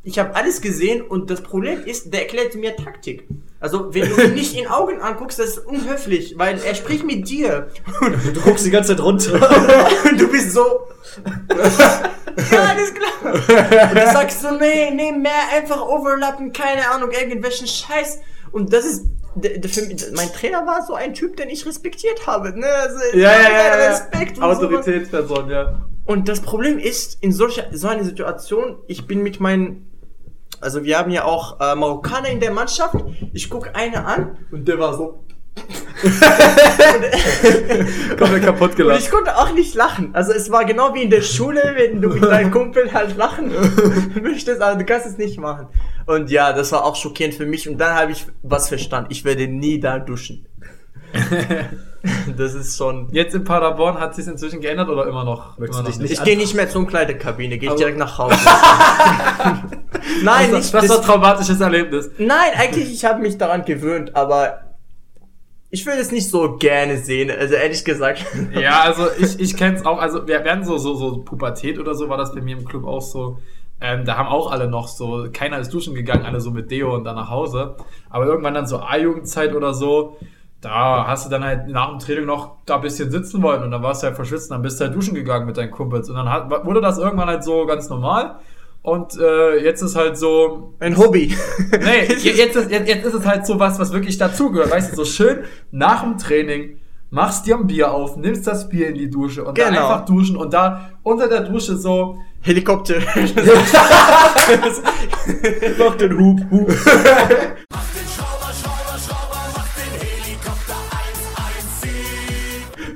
[0.07, 3.27] ich habe alles gesehen und das Problem ist, der erklärte mir Taktik.
[3.59, 7.27] Also wenn du ihn nicht in Augen anguckst, das ist unhöflich, weil er spricht mit
[7.27, 7.67] dir
[8.33, 9.33] Du guckst die ganze Zeit runter.
[10.09, 10.87] und du bist so.
[12.51, 13.33] ja, alles klar.
[13.33, 18.19] Und du sagst so, nee, nee, mehr einfach overlappen, keine Ahnung, irgendwelchen Scheiß.
[18.53, 19.05] Und das ist.
[20.15, 22.57] Mein Trainer war so ein Typ, den ich respektiert habe.
[22.57, 22.65] Ne?
[22.65, 23.89] Also, Ja, ja, ja, ja.
[23.89, 24.41] Respekt.
[24.41, 25.81] Autoritätsperson, ja.
[26.05, 29.86] Und das Problem ist, in solcher, so einer Situation, ich bin mit meinen,
[30.61, 32.95] also wir haben ja auch äh, Marokkaner in der Mannschaft,
[33.33, 35.23] ich gucke eine an und der war so.
[38.19, 39.03] Komplett kaputt Und gelassen.
[39.03, 40.11] ich konnte auch nicht lachen.
[40.13, 43.51] Also es war genau wie in der Schule, wenn du mit deinem Kumpel halt lachen
[44.21, 45.67] möchtest, aber du kannst es nicht machen.
[46.05, 47.67] Und ja, das war auch schockierend für mich.
[47.67, 49.09] Und dann habe ich was verstanden.
[49.11, 50.45] Ich werde nie da duschen.
[52.37, 53.09] das ist schon.
[53.11, 55.57] Jetzt in Paderborn hat sich inzwischen geändert oder immer noch?
[55.57, 58.35] Möchtest immer noch nicht Ich gehe nicht mehr zur Umkleidekabine, gehe ich direkt nach Hause.
[60.23, 60.73] Nein, das, nicht.
[60.73, 62.09] das war ein traumatisches Erlebnis.
[62.17, 64.61] Nein, eigentlich, ich habe mich daran gewöhnt, aber
[65.69, 67.29] ich will es nicht so gerne sehen.
[67.29, 68.25] Also ehrlich gesagt.
[68.53, 69.99] Ja, also ich, ich kenne es auch.
[69.99, 72.85] Also wir werden so, so, so Pubertät oder so war das bei mir im Club
[72.85, 73.39] auch so.
[73.79, 76.95] Ähm, da haben auch alle noch so, keiner ist duschen gegangen, alle so mit Deo
[76.95, 77.75] und dann nach Hause.
[78.09, 80.17] Aber irgendwann dann so A-Jugendzeit oder so,
[80.67, 83.71] da hast du dann halt nach dem Training noch da ein bisschen sitzen wollen und
[83.71, 86.09] dann warst du halt verschwitzt und dann bist du halt duschen gegangen mit deinen Kumpels.
[86.09, 88.35] Und dann hat, wurde das irgendwann halt so ganz normal.
[88.83, 91.35] Und äh, jetzt ist halt so, Ein Hobby.
[91.71, 94.71] Nee, je- jetzt ist, jetzt, jetzt ist es halt so was, was wirklich dazugehört.
[94.71, 95.39] Weißt du, so schön
[95.71, 99.57] nach dem Training machst dir ein Bier auf, nimmst das Bier in die Dusche und
[99.57, 99.87] dann Genau.
[99.87, 102.17] einfach duschen und da unter der Dusche so.
[102.41, 102.95] Helikopter.
[105.79, 106.69] Mach den Hub, Hub.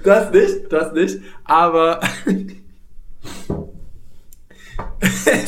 [0.03, 1.99] Das nicht, das nicht, aber.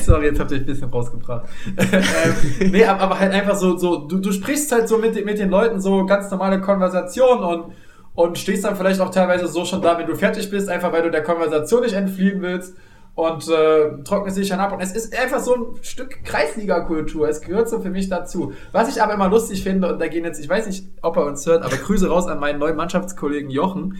[0.03, 1.45] Sorry, jetzt habt ihr euch ein bisschen rausgebracht.
[1.77, 5.39] ähm, nee, aber, halt einfach so, so du, du sprichst halt so mit, den- mit
[5.39, 7.73] den Leuten so ganz normale Konversationen und,
[8.15, 11.03] und stehst dann vielleicht auch teilweise so schon da, wenn du fertig bist, einfach weil
[11.03, 12.75] du der Konversation nicht entfliehen willst
[13.15, 14.73] und äh, trocknest dich dann ab.
[14.73, 17.29] Und es ist einfach so ein Stück Kreisliga-Kultur.
[17.29, 18.53] Es gehört so für mich dazu.
[18.71, 21.25] Was ich aber immer lustig finde, und da gehen jetzt, ich weiß nicht, ob er
[21.25, 23.97] uns hört, aber Grüße raus an meinen neuen Mannschaftskollegen Jochen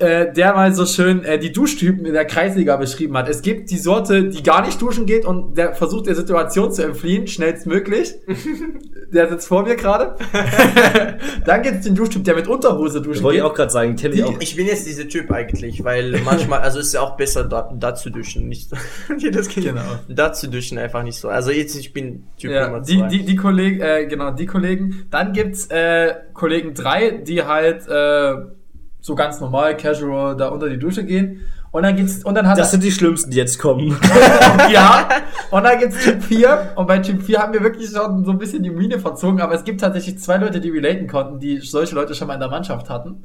[0.00, 3.28] äh, der mal so schön äh, die Duschtypen in der Kreisliga beschrieben hat.
[3.28, 6.82] Es gibt die Sorte, die gar nicht duschen geht und der versucht der Situation zu
[6.82, 8.14] entfliehen, schnellstmöglich.
[9.12, 10.16] der sitzt vor mir gerade.
[11.44, 13.50] Dann gibt es den Duschtyp, der mit Unterhose duschen Wollte ich geht.
[13.50, 14.40] auch gerade sagen, kenne ich auch.
[14.40, 17.70] Ich bin jetzt dieser Typ eigentlich, weil manchmal, also es ist ja auch besser da,
[17.78, 18.70] da zu duschen, nicht
[19.32, 19.64] das geht.
[19.64, 19.82] Genau.
[20.08, 21.28] Da zu duschen einfach nicht so.
[21.28, 23.08] Also jetzt, ich bin Typ Ja, Nummer die, zwei.
[23.08, 25.06] die, die Kollegen, äh, genau, die Kollegen.
[25.10, 28.59] Dann gibt's äh, Kollegen drei, die halt äh,
[29.00, 31.40] so ganz normal, casual da unter die Dusche gehen.
[31.72, 33.96] Und dann gibt's, und dann hat Das sind die Schlimmsten, die jetzt kommen.
[34.72, 35.08] ja.
[35.52, 36.72] Und dann gibt's Typ 4.
[36.74, 39.40] Und bei Typ 4 haben wir wirklich schon so ein bisschen die Mine verzogen.
[39.40, 42.40] Aber es gibt tatsächlich zwei Leute, die relaten konnten, die solche Leute schon mal in
[42.40, 43.24] der Mannschaft hatten.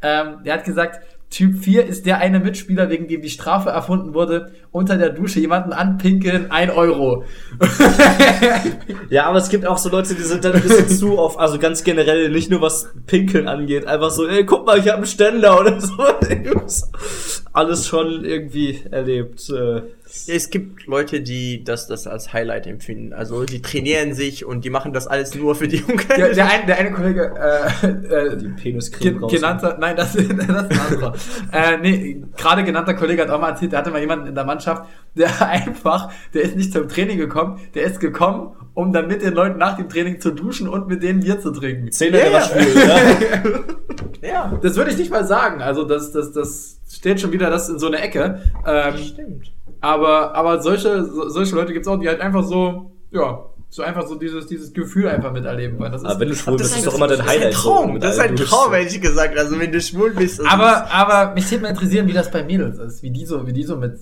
[0.00, 4.14] Ähm, der hat gesagt, Typ 4 ist der eine Mitspieler, wegen dem die Strafe erfunden
[4.14, 7.24] wurde, unter der Dusche jemanden anpinkeln, ein Euro.
[9.10, 11.58] Ja, aber es gibt auch so Leute, die sind dann ein bisschen zu auf, also
[11.58, 15.06] ganz generell, nicht nur was Pinkeln angeht, einfach so, ey, guck mal, ich habe einen
[15.06, 15.92] Ständer oder so.
[17.52, 19.48] Alles schon irgendwie erlebt.
[19.50, 19.82] Äh,
[20.26, 23.12] es gibt Leute, die das, das als Highlight empfinden.
[23.12, 26.22] Also die trainieren sich und die machen das alles nur für die Umkleide.
[26.22, 29.32] Der, der, ein, der eine Kollege, äh, äh, die Peniscreme raus.
[29.32, 31.14] genannter, nein, das, das ist ein anderer.
[31.52, 34.44] äh, nee, gerade genannter Kollege hat auch mal erzählt, der hatte mal jemanden in der
[34.44, 34.84] Mannschaft,
[35.16, 39.34] der einfach, der ist nicht zum Training gekommen, der ist gekommen, um dann mit den
[39.34, 41.90] Leuten nach dem Training zu duschen und mit denen Bier zu trinken.
[41.90, 42.46] Zähne, Ja, der war ja.
[42.46, 43.62] schwul,
[44.22, 44.28] ja.
[44.50, 45.60] ja, Das würde ich nicht mal sagen.
[45.60, 48.40] Also das, das, das steht schon wieder das in so eine Ecke.
[48.66, 49.53] Ähm, stimmt.
[49.84, 54.06] Aber, aber solche, so, solche Leute gibt's auch, die halt einfach so, ja, so einfach
[54.06, 55.92] so dieses, dieses Gefühl einfach miterleben wollen.
[55.92, 57.40] Das ist Aber wenn du schwul Das bist, ist doch immer dein das ist ein
[57.40, 57.54] Highlight.
[57.54, 58.00] so, Traum.
[58.00, 58.36] Das ist ein.
[58.36, 59.36] Traum, ehrlich gesagt.
[59.36, 60.38] Also wenn du schwul bist.
[60.38, 63.46] das Aber, aber mich würde mal interessieren, wie das bei Mädels ist, wie die so,
[63.46, 63.98] wie die so mit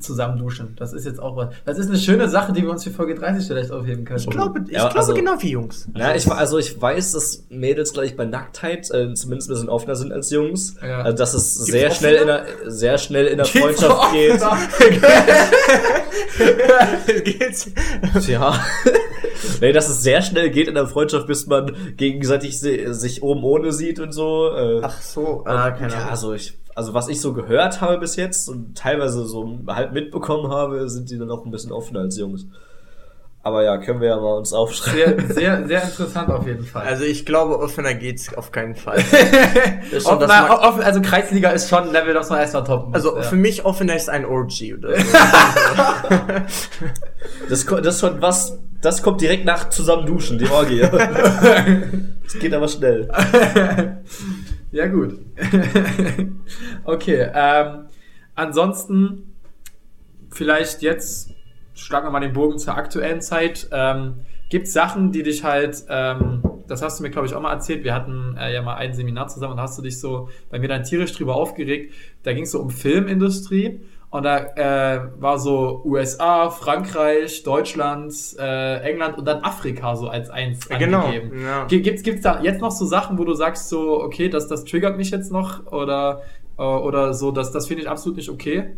[0.00, 0.74] zusammen duschen.
[0.78, 1.54] Das ist jetzt auch was.
[1.64, 4.20] Das ist eine schöne Sache, die wir uns für Folge 30 vielleicht aufheben können.
[4.20, 5.88] Ich glaube, ich Ja, glaube also- genau wie Jungs.
[5.94, 9.68] Ja, ich, also ich weiß, dass Mädels, glaube ich, bei Nacktheit äh, zumindest ein bisschen
[9.68, 10.76] offener sind als Jungs.
[10.82, 11.02] Ja.
[11.02, 14.40] Also, dass es sehr schnell, in der, sehr schnell in der Geht's Freundschaft geht.
[17.24, 17.70] Geht's?
[18.24, 18.54] Tja.
[19.60, 23.42] nee, dass es sehr schnell geht in der Freundschaft, bis man gegenseitig si- sich oben
[23.44, 24.50] ohne sieht und so.
[24.54, 26.10] Äh, Ach so, ah, keine ja, Ahnung.
[26.10, 30.52] also ich, also was ich so gehört habe bis jetzt und teilweise so halb mitbekommen
[30.52, 32.46] habe, sind die dann auch ein bisschen offener als Jungs.
[33.42, 35.28] Aber ja, können wir ja mal uns aufschreiben.
[35.28, 36.84] Sehr, sehr, sehr interessant auf jeden Fall.
[36.84, 38.98] Also ich glaube, offener geht's auf keinen Fall.
[40.04, 42.94] Offener, Max- offen, also Kreisliga ist schon ein Level, das man erstmal toppen muss.
[42.96, 43.22] also ja.
[43.22, 45.04] für mich offener ist ein Orgy oder so.
[47.48, 50.82] Das, das ist schon was, das kommt direkt nach zusammen duschen, die Orgie.
[52.24, 53.08] Das geht aber schnell.
[54.76, 55.18] Ja, gut.
[56.84, 57.86] okay, ähm,
[58.34, 59.34] ansonsten
[60.30, 61.32] vielleicht jetzt
[61.72, 63.68] schlagen wir mal den Bogen zur aktuellen Zeit.
[63.72, 64.16] Ähm,
[64.50, 67.84] Gibt Sachen, die dich halt, ähm, das hast du mir glaube ich auch mal erzählt,
[67.84, 70.68] wir hatten äh, ja mal ein Seminar zusammen und hast du dich so bei mir
[70.68, 71.94] dann tierisch drüber aufgeregt.
[72.22, 73.80] Da ging es so um Filmindustrie
[74.16, 80.30] und da äh, war so USA, Frankreich, Deutschland, äh, England und dann Afrika so als
[80.30, 81.40] eins Genau, angegeben.
[81.40, 81.64] ja.
[81.66, 84.64] Gi- Gibt's, gibt's da jetzt noch so Sachen, wo du sagst so, okay, das, das
[84.64, 86.22] triggert mich jetzt noch oder,
[86.58, 88.76] äh, oder so, das, das finde ich absolut nicht okay?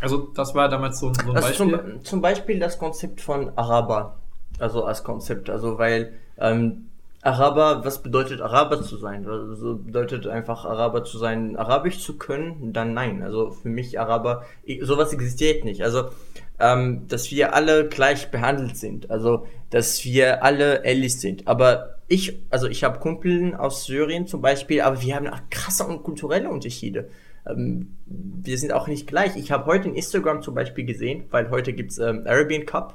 [0.00, 1.80] Also das war damals so, so ein Also Beispiel.
[1.94, 4.16] zum, zum Beispiel das Konzept von Araber.
[4.58, 5.50] Also als Konzept.
[5.50, 6.88] Also weil ähm,
[7.26, 9.26] Araber, was bedeutet Araber zu sein?
[9.26, 12.72] Also bedeutet einfach Araber zu sein, Arabisch zu können?
[12.72, 13.22] Dann nein.
[13.24, 14.44] Also für mich Araber,
[14.82, 15.82] sowas existiert nicht.
[15.82, 16.10] Also
[16.60, 19.10] ähm, dass wir alle gleich behandelt sind.
[19.10, 21.48] Also dass wir alle ähnlich sind.
[21.48, 26.04] Aber ich, also ich habe Kumpeln aus Syrien zum Beispiel, aber wir haben krasse und
[26.04, 27.08] kulturelle Unterschiede.
[27.44, 29.36] Ähm, wir sind auch nicht gleich.
[29.36, 32.94] Ich habe heute in Instagram zum Beispiel gesehen, weil heute gibt's ähm, Arabian Cup.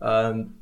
[0.00, 0.54] Ähm,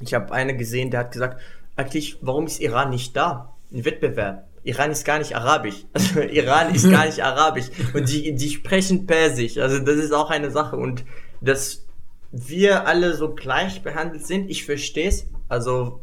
[0.00, 1.40] ich habe eine gesehen, der hat gesagt,
[1.76, 3.54] eigentlich, warum ist Iran nicht da?
[3.72, 4.48] Ein Wettbewerb.
[4.64, 5.84] Iran ist gar nicht arabisch.
[5.92, 7.66] Also Iran ist gar nicht arabisch.
[7.94, 9.58] Und die, die sprechen Persisch.
[9.58, 10.76] Also das ist auch eine Sache.
[10.76, 11.04] Und
[11.40, 11.84] dass
[12.30, 15.26] wir alle so gleich behandelt sind, ich verstehe es.
[15.48, 16.00] Also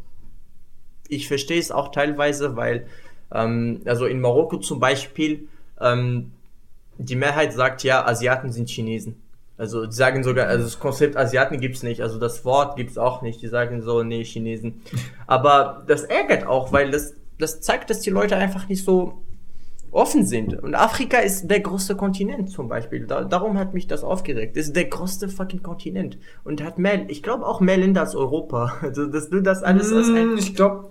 [1.08, 2.86] ich verstehe es auch teilweise, weil
[3.32, 5.48] ähm, also in Marokko zum Beispiel
[5.80, 6.32] ähm,
[6.98, 9.20] die Mehrheit sagt ja, Asiaten sind Chinesen.
[9.60, 13.20] Also die sagen sogar, also das Konzept Asiaten gibt's nicht, also das Wort gibt's auch
[13.20, 13.42] nicht.
[13.42, 14.80] Die sagen so, nee, Chinesen.
[15.26, 19.20] Aber das ärgert auch, weil das, das zeigt, dass die Leute einfach nicht so
[19.90, 20.54] offen sind.
[20.62, 23.06] Und Afrika ist der größte Kontinent zum Beispiel.
[23.06, 24.56] Da, darum hat mich das aufgeregt.
[24.56, 26.16] Das ist der größte fucking Kontinent.
[26.42, 28.78] Und hat mehr, ich glaube auch mehr Länder als Europa.
[28.82, 30.88] Also, dass du das alles als ein Mm, ich glaube,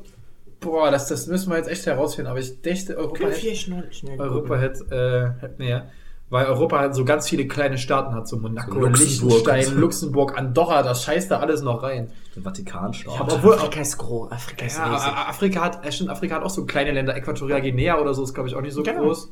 [0.60, 2.30] boah, das, das müssen wir jetzt echt herausfinden.
[2.30, 5.90] Aber ich dachte, Europa hätte, Europa hätte, äh, hätte mehr.
[6.32, 9.80] Weil Europa halt so ganz viele kleine Staaten hat, so Monaco, So Luxemburg Liechtenstein.
[9.80, 12.12] Luxemburg, Andorra, das scheißt da alles noch rein.
[12.36, 13.20] Den Vatikanstaat.
[13.20, 15.08] Aber obwohl, Afrika ist groß, Afrika ist ja, riesig.
[15.12, 18.36] Afrika hat, äh, stimmt, Afrika hat auch so kleine Länder, Äquatorial Guinea oder so ist,
[18.36, 19.02] glaube ich, auch nicht so Genau.
[19.02, 19.32] groß.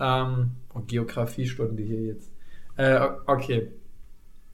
[0.00, 2.30] Ähm, oh, Geografiestunde hier jetzt.
[2.76, 3.70] Äh, okay.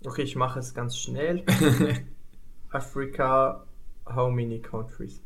[0.04, 1.44] Okay, ich mache es ganz schnell.
[2.70, 3.64] Afrika,
[4.04, 5.20] how many countries?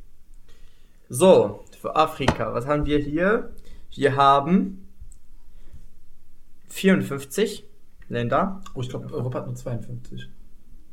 [1.08, 3.50] So, für Afrika, was haben wir hier?
[3.94, 4.81] Wir haben
[6.72, 7.64] 54
[8.08, 8.60] Länder.
[8.74, 10.28] Oh, ich glaube, Europa hat nur 52.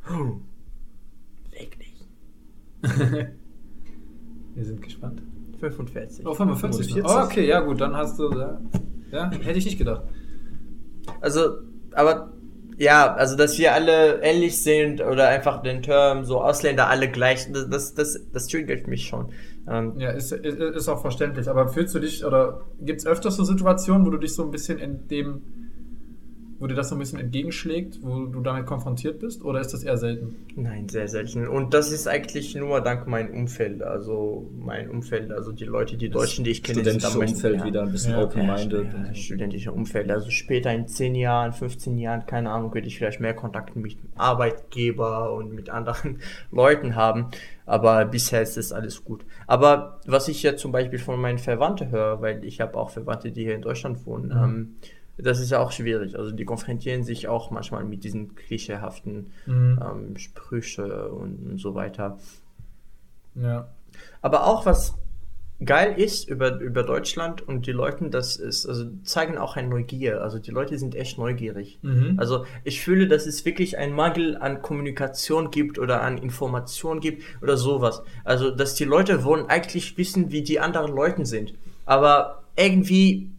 [1.52, 2.06] Wirklich.
[4.56, 5.22] Wir sind gespannt.
[5.60, 6.26] 45.
[6.26, 6.94] Oh, 45.
[6.94, 7.04] 45.
[7.06, 8.30] Oh, okay, ja gut, dann hast du.
[8.32, 8.60] Ja,
[9.12, 10.04] ja hätte ich nicht gedacht.
[11.22, 11.60] Also,
[11.94, 12.34] aber
[12.78, 17.52] ja, also dass wir alle ähnlich sind oder einfach den Term so Ausländer alle gleich,
[17.52, 19.32] das, das, das, das triggert mich schon.
[19.68, 21.50] Ähm, Ja, ist, ist, ist auch verständlich.
[21.50, 24.52] Aber fühlst du dich oder gibt es öfters so Situationen, wo du dich so ein
[24.52, 25.42] bisschen in dem,
[26.60, 29.44] wo dir das so ein bisschen entgegenschlägt, wo du damit konfrontiert bist?
[29.44, 30.36] Oder ist das eher selten?
[30.56, 31.48] Nein, sehr selten.
[31.48, 33.82] Und das ist eigentlich nur dank meinem Umfeld.
[33.82, 37.36] Also mein Umfeld, also die Leute, die Deutschen, die ich kenne, sind Studentische am meisten-
[37.38, 37.66] Umfeld ja.
[37.66, 38.86] wieder ein bisschen Ja, open-minded.
[38.94, 40.12] Ja, ja, studentische Umfeld.
[40.12, 43.96] Also später in 10 Jahren, 15 Jahren, keine Ahnung, könnte ich vielleicht mehr Kontakt mit
[44.16, 46.20] Arbeitgeber und mit anderen
[46.52, 47.28] Leuten haben.
[47.66, 49.24] Aber bisher ist das alles gut.
[49.48, 53.32] Aber was ich ja zum Beispiel von meinen Verwandten höre, weil ich habe auch Verwandte,
[53.32, 54.76] die hier in Deutschland wohnen, ähm,
[55.22, 56.18] das ist ja auch schwierig.
[56.18, 59.80] Also die konfrontieren sich auch manchmal mit diesen klischeehaften Mhm.
[59.82, 62.18] ähm, Sprüche und, und so weiter.
[63.36, 63.68] Ja.
[64.22, 64.96] Aber auch was
[65.64, 70.22] geil ist über, über Deutschland und die Leute, das ist, also zeigen auch eine Neugier.
[70.22, 71.80] Also die Leute sind echt neugierig.
[71.82, 72.16] Mhm.
[72.18, 77.24] Also ich fühle, dass es wirklich einen Mangel an Kommunikation gibt oder an Information gibt
[77.42, 78.02] oder sowas.
[78.24, 81.54] Also dass die Leute wollen eigentlich wissen, wie die anderen Leute sind.
[81.86, 83.30] Aber irgendwie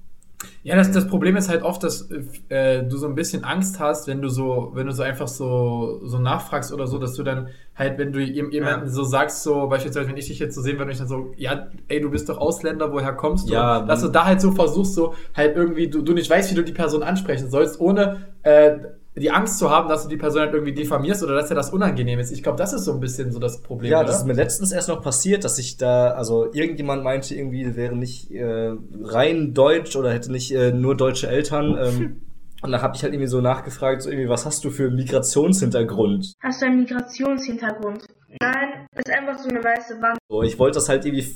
[0.63, 2.09] Ja, das, das Problem ist halt oft, dass
[2.49, 6.01] äh, du so ein bisschen Angst hast, wenn du so, wenn du so einfach so,
[6.05, 8.93] so nachfragst oder so, dass du dann halt, wenn du jem- jemanden Ja.
[8.93, 11.69] so sagst, so beispielsweise, wenn ich dich jetzt so sehen würde, ich dann so, ja,
[11.89, 13.53] ey, du bist doch Ausländer, woher kommst du?
[13.55, 16.55] Ja, dass du da halt so versuchst, so halt irgendwie, du, du nicht weißt, wie
[16.55, 18.79] du die Person ansprechen sollst, ohne äh,
[19.17, 21.71] die Angst zu haben, dass du die Person halt irgendwie diffamierst oder dass dir das
[21.71, 22.31] unangenehm ist.
[22.31, 23.91] Ich glaube, das ist so ein bisschen so das Problem.
[23.91, 24.07] Ja, oder?
[24.07, 27.97] das ist mir letztens erst noch passiert, dass ich da, also irgendjemand meinte irgendwie, wäre
[27.97, 31.77] nicht äh, rein deutsch oder hätte nicht äh, nur deutsche Eltern.
[31.77, 32.21] Ähm,
[32.63, 34.97] und da habe ich halt irgendwie so nachgefragt, so irgendwie, was hast du für einen
[34.97, 36.35] Migrationshintergrund?
[36.41, 38.07] Hast du einen Migrationshintergrund?
[38.41, 40.19] Nein, ist einfach so eine weiße Wand.
[40.29, 41.27] So, ich wollte das halt irgendwie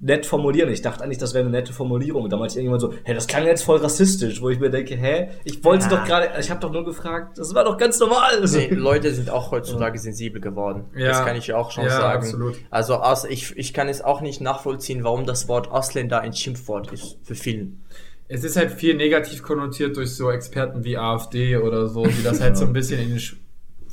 [0.00, 0.70] nett formulieren.
[0.72, 2.24] Ich dachte eigentlich, das wäre eine nette Formulierung.
[2.24, 4.96] Und da meinte irgendjemand so, hä, das klang jetzt voll rassistisch, wo ich mir denke,
[4.96, 5.90] hä, ich wollte Ja.
[5.90, 8.42] doch gerade, ich habe doch nur gefragt, das war doch ganz normal.
[8.50, 10.84] Nee, Leute sind auch heutzutage sensibel geworden.
[10.96, 11.08] Ja.
[11.08, 12.22] Das kann ich ja auch schon Ja, sagen.
[12.24, 12.56] absolut.
[12.70, 16.90] Also aus, ich, ich kann es auch nicht nachvollziehen, warum das Wort Ausländer ein Schimpfwort
[16.92, 17.84] ist für vielen.
[18.28, 22.40] Es ist halt viel negativ konnotiert durch so Experten wie AfD oder so, die das
[22.40, 23.20] halt so ein bisschen in den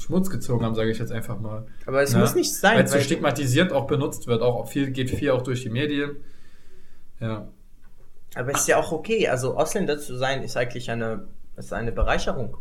[0.07, 1.65] Schmutz gezogen haben, sage ich jetzt einfach mal.
[1.85, 2.19] Aber es Ja?
[2.19, 2.77] muss nicht sein.
[2.77, 6.15] Weil es so stigmatisiert auch benutzt wird, auch viel, geht viel auch durch die Medien.
[7.19, 7.49] Ja.
[8.35, 9.27] Aber es ist ja auch okay.
[9.27, 11.27] Also Ausländer zu sein ist eigentlich eine,
[11.57, 12.55] ist eine Bereicherung.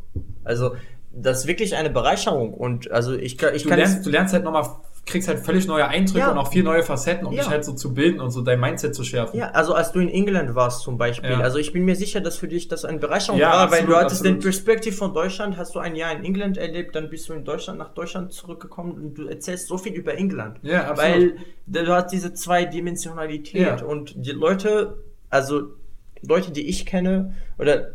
[0.45, 0.75] Also
[1.13, 2.53] das ist wirklich eine Bereicherung.
[2.53, 4.69] Und also ich, kann- ich Du kann lernst, du lernst halt nochmal
[5.07, 6.33] kriegst halt völlig neue Eindrücke Ja.
[6.33, 7.43] und auch viel neue Facetten, um Ja.
[7.43, 9.39] dich halt so zu bilden und so dein Mindset zu schärfen.
[9.39, 11.41] Ja, also als du in England warst zum Beispiel, Ja.
[11.41, 13.95] also ich bin mir sicher, dass für dich das eine Bereicherung Ja, war, weil du
[13.95, 14.43] absolut, hattest den absolut.
[14.43, 17.79] Perspektiv von Deutschland, hast du ein Jahr in England erlebt, dann bist du in Deutschland
[17.79, 20.59] nach Deutschland zurückgekommen und du erzählst so viel über England.
[20.63, 21.35] Ja, absolut.
[21.67, 25.63] Weil du hast diese Zweidimensionalität und die Leute, also
[26.23, 27.93] Leute, die ich kenne, oder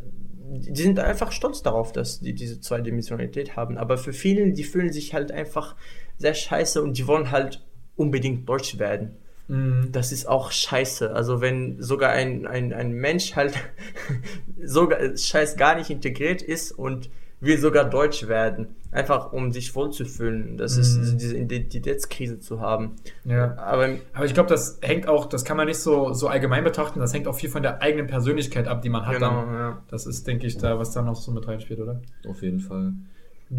[0.54, 3.78] die sind einfach stolz darauf, dass die diese Zweidimensionalität haben.
[3.78, 5.76] Aber für viele, die fühlen sich halt einfach
[6.22, 7.62] sehr scheiße und die wollen halt
[7.96, 9.16] unbedingt Deutsch werden.
[9.48, 9.90] Mhm.
[9.92, 11.14] Das ist auch scheiße.
[11.14, 13.54] Also wenn sogar ein, ein, ein Mensch halt
[14.64, 17.10] sogar scheiß gar nicht integriert ist und
[17.40, 20.58] will sogar Deutsch werden, einfach um sich wohlzufühlen.
[20.58, 21.18] Das ist Mhm.
[21.18, 22.98] diese Identitätskrise zu haben.
[23.26, 23.58] Ja.
[23.58, 27.00] Aber Aber ich glaube, das hängt auch, das kann man nicht so, so allgemein betrachten,
[27.00, 29.54] das hängt auch viel von der eigenen Persönlichkeit ab, die man hat Genau, dann.
[29.56, 29.82] ja.
[29.90, 32.00] Das ist, denke ich, da, was da noch so mit reinspielt, oder?
[32.30, 32.94] Auf jeden Fall.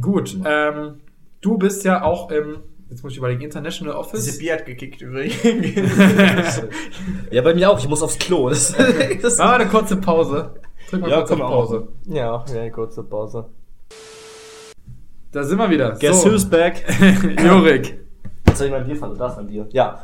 [0.01, 1.01] Gut, ähm,
[1.43, 4.25] du bist ja auch im, jetzt muss ich überlegen, International Office.
[4.25, 5.37] Diese Bier hat gekickt übrigens.
[7.31, 7.79] Ja, bei mir auch.
[7.79, 8.49] Ich muss aufs Klo.
[8.49, 10.55] Das, das Machen wir eine kurze Pause.
[10.91, 11.89] Drück mal Ja, kurz auf können wir Pause.
[12.07, 13.49] ja, ja, kurze Pause.
[15.33, 15.97] Da sind wir wieder.
[15.99, 16.31] Guess so.
[16.31, 16.85] who's back?
[17.43, 17.99] Jorik,
[18.47, 19.19] Jetzt habe ich mein Bier verloren.
[19.19, 19.67] Das an dir.
[19.71, 20.03] Ja.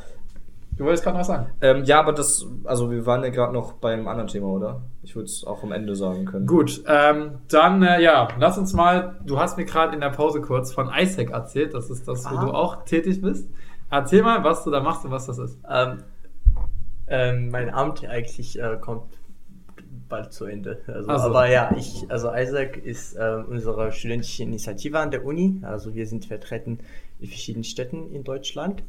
[0.78, 1.46] Du wolltest gerade noch was sagen.
[1.60, 4.80] Ähm, ja, aber das, also wir waren ja gerade noch beim anderen Thema, oder?
[5.02, 6.46] Ich würde es auch am Ende sagen können.
[6.46, 10.40] Gut, ähm, dann, äh, ja, lass uns mal, du hast mir gerade in der Pause
[10.40, 12.44] kurz von ISEC erzählt, das ist das, wo Ah.
[12.46, 13.50] du auch tätig bist.
[13.90, 15.58] Erzähl mal, was du da machst und was das ist.
[15.70, 15.98] Ähm,
[17.06, 19.04] ähm, mein Amt eigentlich äh, kommt
[20.08, 20.80] bald zu Ende.
[20.86, 21.28] Also, Ach so.
[21.28, 25.58] Aber ja, ich, also Isaac ist äh, unsere studentische Initiative an der Uni.
[25.62, 26.80] Also wir sind vertreten
[27.20, 28.82] in verschiedenen Städten in Deutschland.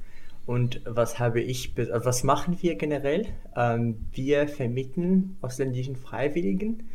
[0.50, 3.28] Und was habe ich, also was machen wir generell?
[3.56, 6.90] Ähm, wir vermitteln ausländischen Freiwilligen.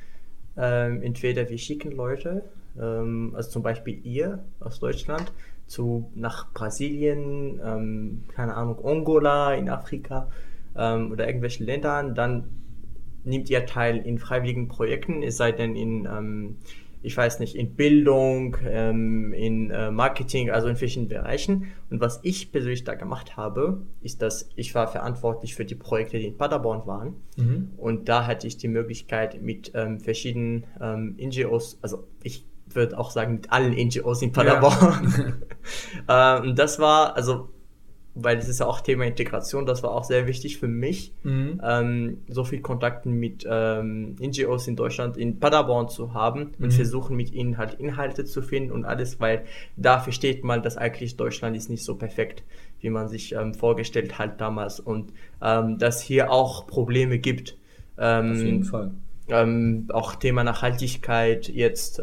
[0.56, 2.42] Ähm, entweder wir schicken Leute,
[2.76, 5.32] ähm, also zum Beispiel ihr aus Deutschland,
[5.68, 10.28] zu, nach Brasilien, ähm, keine Ahnung, Angola in Afrika
[10.76, 12.48] ähm, oder irgendwelchen Ländern, dann
[13.22, 16.56] nimmt ihr teil in freiwilligen Projekten, es sei denn in, ähm,
[17.04, 21.66] ich weiß nicht, in Bildung, ähm, in äh, Marketing, also in verschiedenen Bereichen.
[21.90, 26.18] Und was ich persönlich da gemacht habe, ist, dass ich war verantwortlich für die Projekte,
[26.18, 27.16] die in Paderborn waren.
[27.36, 27.72] Mhm.
[27.76, 33.10] Und da hatte ich die Möglichkeit mit ähm, verschiedenen ähm, NGOs, also ich würde auch
[33.10, 35.12] sagen mit allen NGOs in Paderborn.
[36.08, 37.50] ähm, und das war, also,
[38.14, 41.60] weil das ist ja auch Thema Integration, das war auch sehr wichtig für mich, Mhm.
[41.64, 46.70] ähm, so viel Kontakten mit ähm, NGOs in Deutschland, in Paderborn zu haben und Mhm.
[46.70, 49.44] versuchen mit ihnen halt Inhalte zu finden und alles, weil
[49.76, 52.44] da versteht man, dass eigentlich Deutschland ist nicht so perfekt,
[52.80, 55.12] wie man sich ähm, vorgestellt hat damals und
[55.42, 57.56] ähm, dass hier auch Probleme gibt.
[57.98, 58.90] Ähm, Auf jeden Fall.
[59.28, 62.00] ähm, auch Thema Nachhaltigkeit jetzt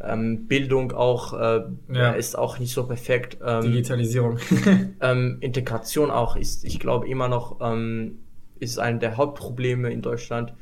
[0.00, 2.12] ähm, Bildung auch äh, Ja.
[2.12, 4.38] ist auch nicht so perfekt ähm, Digitalisierung.
[5.00, 8.18] ähm, Integration auch ist ich glaube immer noch ähm,
[8.60, 10.52] ist eine der Hauptprobleme in Deutschland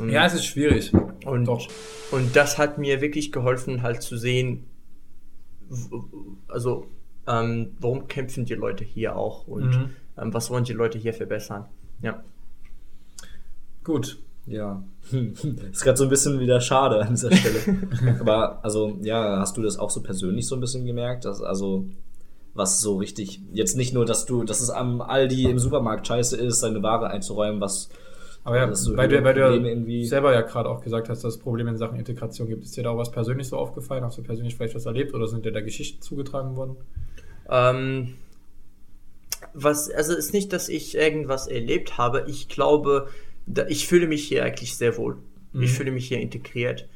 [0.00, 0.92] Ähm, ja, es ist schwierig.
[1.24, 1.68] und Doch.
[2.10, 4.64] und das hat mir wirklich geholfen halt zu sehen
[6.48, 6.86] also
[7.26, 9.90] ähm, warum kämpfen die Leute hier auch und Mhm.
[10.32, 11.66] was wollen die Leute hier verbessern
[12.02, 12.22] ja
[13.84, 14.18] Gut.
[14.46, 14.82] Ja.
[15.72, 18.18] ist gerade so ein bisschen wieder schade an dieser Stelle.
[18.20, 21.24] Aber also, ja, hast du das auch so persönlich so ein bisschen gemerkt?
[21.24, 21.86] Dass, also,
[22.54, 26.36] was so richtig, jetzt nicht nur, dass du, dass es am Aldi im Supermarkt scheiße
[26.36, 27.90] ist, seine Ware einzuräumen, was
[28.44, 31.40] Aber ja, so weil du, weil du selber ja gerade auch gesagt hast, dass es
[31.40, 32.64] Probleme in Sachen Integration gibt.
[32.64, 34.04] Ist dir da auch was persönlich so aufgefallen?
[34.04, 36.76] Hast du persönlich vielleicht was erlebt oder sind dir da Geschichten zugetragen worden?
[37.50, 38.14] Ähm,
[39.52, 42.24] was, also ist nicht, dass ich irgendwas erlebt habe.
[42.28, 43.08] Ich glaube,
[43.46, 45.16] da, ich fühle mich hier eigentlich sehr wohl.
[45.52, 45.62] Mhm.
[45.62, 46.88] Ich fühle mich hier integriert.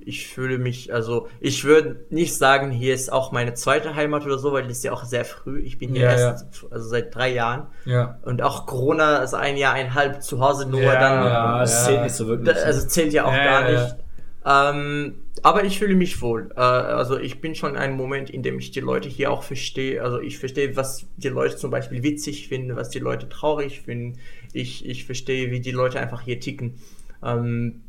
[0.00, 4.38] Ich fühle mich, also ich würde nicht sagen, hier ist auch meine zweite Heimat oder
[4.38, 5.60] so, weil das ist ja auch sehr früh.
[5.60, 7.66] Ich bin hier Ja, erst, also seit drei Jahren.
[7.84, 8.18] Ja.
[8.22, 11.24] Und auch Corona ist ein Jahr, eineinhalb zu Hause nur, Ja, dann.
[11.26, 12.54] ja, es zählt nicht so wirklich.
[12.56, 13.96] Da, also zählt ja auch Ja, gar ja, nicht.
[14.46, 16.50] Ähm, aber ich fühle mich wohl.
[16.56, 19.42] Äh, also ich bin schon in einem Moment, in dem ich die Leute hier auch
[19.42, 20.02] verstehe.
[20.02, 24.18] Also ich verstehe, was die Leute zum Beispiel witzig finden, was die Leute traurig finden.
[24.52, 26.74] Ich, ich verstehe, wie die Leute einfach hier ticken.
[27.22, 27.82] Ähm,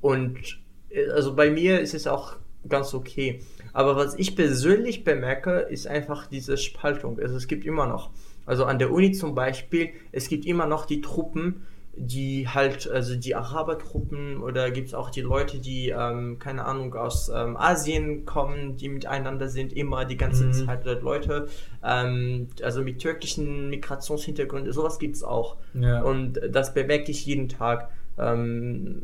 [0.00, 2.36] und äh, also bei mir ist es auch
[2.68, 3.40] ganz okay.
[3.72, 7.18] Aber was ich persönlich bemerke, ist einfach diese Spaltung.
[7.20, 8.10] Also es gibt immer noch,
[8.46, 11.66] also an der Uni zum Beispiel, es gibt immer noch die Truppen,
[12.00, 16.94] die halt, also die Arabertruppen oder gibt es auch die Leute, die, ähm, keine Ahnung,
[16.94, 20.52] aus ähm, Asien kommen, die miteinander sind, immer die ganze Mhm.
[20.52, 21.48] Zeit dort Leute,
[21.84, 25.56] ähm, also mit türkischen Migrationshintergründen, sowas gibt es auch.
[25.74, 26.02] Ja.
[26.02, 27.90] Und das bemerke ich jeden Tag.
[28.16, 29.02] Ähm,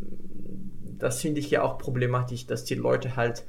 [0.99, 3.43] das finde ich ja auch problematisch, dass die Leute halt,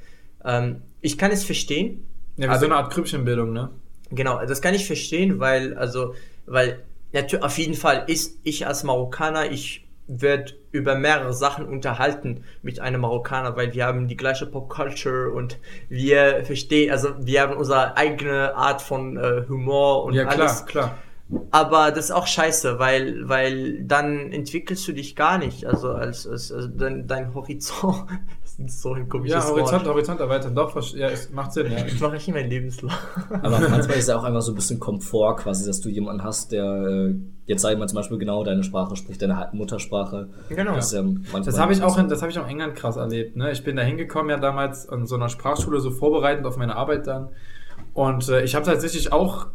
[0.44, 2.04] ähm, ich kann es verstehen,
[2.36, 3.70] Ja, wie so eine Art Krüppchenbildung, ne?
[4.10, 6.14] Genau, das kann ich verstehen, weil, also,
[6.46, 6.80] weil,
[7.42, 13.00] auf jeden Fall ist ich als Marokkaner, ich werde über mehrere Sachen unterhalten mit einem
[13.00, 15.58] Marokkaner, weil wir haben die gleiche Popculture und
[15.88, 20.66] wir verstehen, also wir haben unsere eigene Art von äh, Humor und Ja, klar, alles.
[20.66, 20.98] klar.
[21.50, 25.66] Aber das ist auch scheiße, weil, weil dann entwickelst du dich gar nicht.
[25.66, 28.06] Also als, als, also dein, dein Horizont
[28.58, 29.94] ist so ein komisches Ja, Horizont, Wort.
[29.94, 30.54] Horizont erweitern.
[30.54, 31.70] Doch, ja, es macht Sinn.
[31.70, 31.84] Ja.
[31.86, 32.92] Ich mache nicht mein Lebenslauf.
[33.42, 36.52] Aber manchmal ist ja auch einfach so ein bisschen Komfort quasi, dass du jemanden hast,
[36.52, 40.28] der äh, jetzt sag ich mal zum Beispiel genau deine Sprache spricht, deine Muttersprache.
[40.48, 40.74] Genau.
[40.74, 43.36] Das, manchmal Das habe ich auch in, das habe ich auch in England krass erlebt.
[43.36, 43.52] Ne?
[43.52, 47.06] Ich bin da hingekommen ja damals an so einer Sprachschule so vorbereitend auf meine Arbeit
[47.06, 47.28] dann.
[47.92, 49.46] Und äh, ich habe tatsächlich auch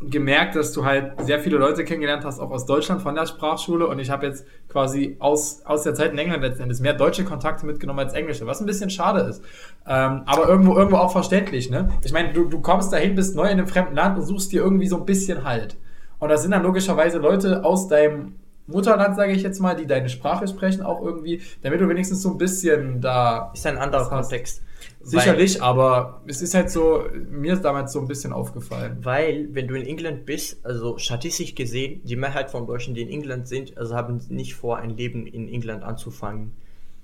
[0.00, 3.86] gemerkt, dass du halt sehr viele Leute kennengelernt hast, auch aus Deutschland von der Sprachschule.
[3.86, 7.24] Und ich habe jetzt quasi aus, aus der Zeit in England letzten Endes mehr deutsche
[7.24, 9.42] Kontakte mitgenommen als englische, was ein bisschen schade ist.
[9.86, 11.70] Ähm, aber irgendwo, irgendwo auch verständlich.
[11.70, 11.90] Ne?
[12.02, 14.62] Ich meine, du, du kommst dahin, bist neu in einem fremden Land und suchst dir
[14.62, 15.76] irgendwie so ein bisschen Halt.
[16.18, 18.36] Und da sind dann logischerweise Leute aus deinem
[18.66, 22.30] Mutterland, sage ich jetzt mal, die deine Sprache sprechen, auch irgendwie, damit du wenigstens so
[22.30, 23.50] ein bisschen da.
[23.54, 24.10] Ist ein anderer das.
[24.10, 24.62] Kontext.
[25.02, 28.98] Sicherlich, aber es ist halt so, mir ist damals so ein bisschen aufgefallen.
[29.02, 33.08] Weil, wenn du in England bist, also statistisch gesehen, die Mehrheit von Deutschen, die in
[33.08, 36.52] England sind, also haben nicht vor, ein Leben in England anzufangen.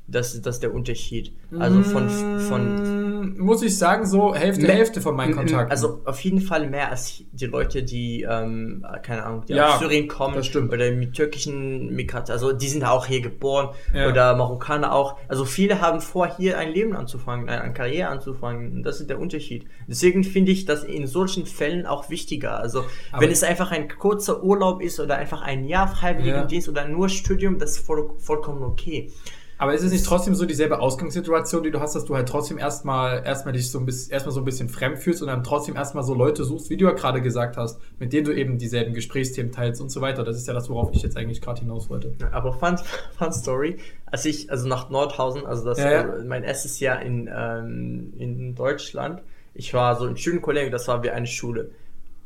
[0.08, 1.32] Das ist das ist der Unterschied.
[1.58, 5.70] Also von, von Mm, Muss ich sagen, so Hälfte, Mehr- Hälfte von meinen Kontakten.
[5.70, 9.80] Also auf jeden Fall mehr als die Leute, die, ähm, keine Ahnung, die Ja, aus
[9.80, 10.72] Syrien kommen das stimmt.
[10.72, 14.08] oder mit türkischen Migranten, also die sind auch hier geboren Ja.
[14.08, 15.16] oder Marokkaner auch.
[15.28, 18.82] Also viele haben vor, hier ein Leben anzufangen, eine, Karriere anzufangen.
[18.82, 19.66] Das ist der Unterschied.
[19.88, 22.58] Deswegen finde ich das in solchen Fällen auch wichtiger.
[22.60, 26.86] Also Aber- wenn es einfach ein kurzer Urlaub ist oder einfach ein Jahr Freiwilligendienst oder
[26.86, 29.10] nur Studium, das ist voll, vollkommen okay.
[29.58, 32.58] Aber ist es nicht trotzdem so dieselbe Ausgangssituation, die du hast, dass du halt trotzdem
[32.58, 35.76] erstmal erstmal dich so ein bisschen erstmal so ein bisschen fremd fühlst und dann trotzdem
[35.76, 38.92] erstmal so Leute suchst, wie du ja gerade gesagt hast, mit denen du eben dieselben
[38.92, 40.24] Gesprächsthemen teilst und so weiter.
[40.24, 42.14] Das ist ja das, worauf ich jetzt eigentlich gerade hinaus wollte.
[42.32, 42.78] Aber Fun,
[43.16, 46.00] Fun Story, als ich, also nach Nordhausen, also das Ja, ja.
[46.02, 49.22] äh, mein erstes Jahr in, ähm, in Deutschland,
[49.54, 51.70] ich war so ein schönen Kollegen, das war wie eine Schule.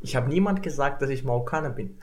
[0.01, 1.97] Ich habe niemand gesagt, dass ich Marokkaner bin.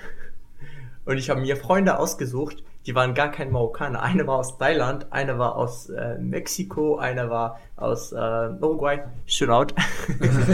[1.06, 4.02] Und ich habe mir Freunde ausgesucht, die waren gar kein Marokkaner.
[4.02, 9.02] Eine war aus Thailand, eine war aus äh, Mexiko, eine war aus äh, Uruguay.
[9.26, 9.74] Shootout.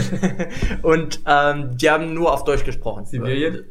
[0.82, 3.06] Und ähm, die haben nur auf Deutsch gesprochen.
[3.06, 3.64] Sibirien?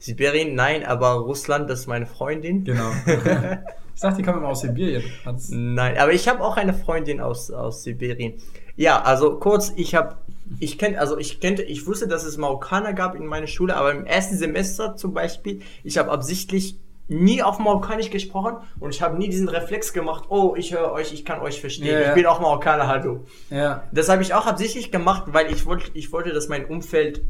[0.00, 2.64] Sibirien, nein, aber Russland, das ist meine Freundin.
[2.64, 2.90] Genau.
[3.94, 5.04] ich dachte, die kommen immer aus Sibirien.
[5.24, 8.34] Hat's- Nein, aber ich habe auch eine Freundin aus, aus Sibirien.
[8.76, 10.16] Ja, also kurz, ich habe,
[10.58, 13.92] ich kennt, also ich kannte, ich wusste, dass es Marokkaner gab in meiner Schule, aber
[13.92, 16.76] im ersten Semester zum Beispiel, ich habe absichtlich
[17.08, 21.12] nie auf Marokkanisch gesprochen und ich habe nie diesen Reflex gemacht, oh, ich höre euch,
[21.12, 22.08] ich kann euch verstehen, Ja, ja.
[22.08, 23.24] ich bin auch Marokkaner, hallo.
[23.50, 23.82] Ja.
[23.92, 27.22] Das habe ich auch absichtlich gemacht, weil ich wollte, ich wollte, dass mein Umfeld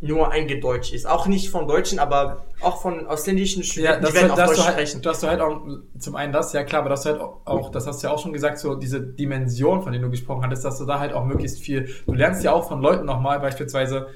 [0.00, 1.08] nur eingedeutscht ist.
[1.08, 4.56] Auch nicht von Deutschen, aber auch von ausländischen Ja, Studenten, dass, die werden auf Deutsch
[4.58, 5.02] du halt, sprechen.
[5.02, 5.60] dass du halt auch,
[5.98, 8.14] zum einen das, ja klar, aber dass du halt auch, auch, das hast du ja
[8.14, 11.12] auch schon gesagt, so diese Dimension, von der du gesprochen hattest, dass du da halt
[11.12, 14.06] auch möglichst viel, du lernst ja auch von Leuten nochmal, beispielsweise,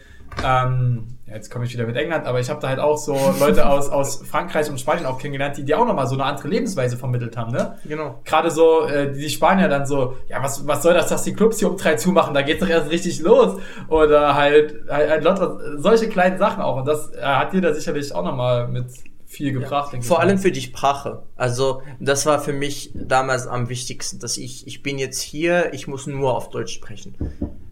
[0.44, 3.16] ähm, ja, jetzt komme ich wieder mit England, aber ich habe da halt auch so
[3.40, 6.48] Leute aus, aus Frankreich und Spanien auch kennengelernt, die dir auch nochmal so eine andere
[6.48, 7.78] Lebensweise vermittelt haben, ne?
[7.84, 8.20] Genau.
[8.24, 11.58] Gerade so, äh, die Spanier dann so, ja, was, was soll das, dass die Clubs
[11.58, 13.60] hier um drei zumachen, da geht's doch erst richtig los.
[13.88, 16.76] Oder halt, halt, halt lauter solche kleinen Sachen auch.
[16.76, 18.86] Und das äh, hat dir da sicherlich auch nochmal mit
[19.32, 20.08] viel gebracht, denke ich.
[20.08, 21.22] Vor allem für die Sprache.
[21.36, 25.88] Also das war für mich damals am wichtigsten, dass ich, ich bin jetzt hier, ich
[25.88, 27.16] muss nur auf Deutsch sprechen.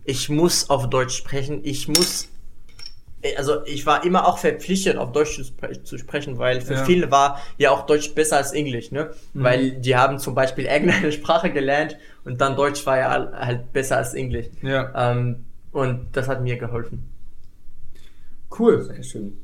[0.05, 2.29] Ich muss auf Deutsch sprechen, ich muss,
[3.37, 6.85] also ich war immer auch verpflichtet, auf Deutsch zu, spre zu sprechen, weil für Ja.
[6.85, 9.11] viele war ja auch Deutsch besser als Englisch, ne?
[9.35, 9.45] Mhm.
[9.45, 13.99] Weil die haben zum Beispiel irgendeine Sprache gelernt und dann Deutsch war ja halt besser
[13.99, 14.47] als Englisch.
[14.63, 15.11] Ja.
[15.13, 17.09] Ähm, und das hat mir geholfen.
[18.59, 18.83] Cool.
[18.83, 19.37] Sehr schön.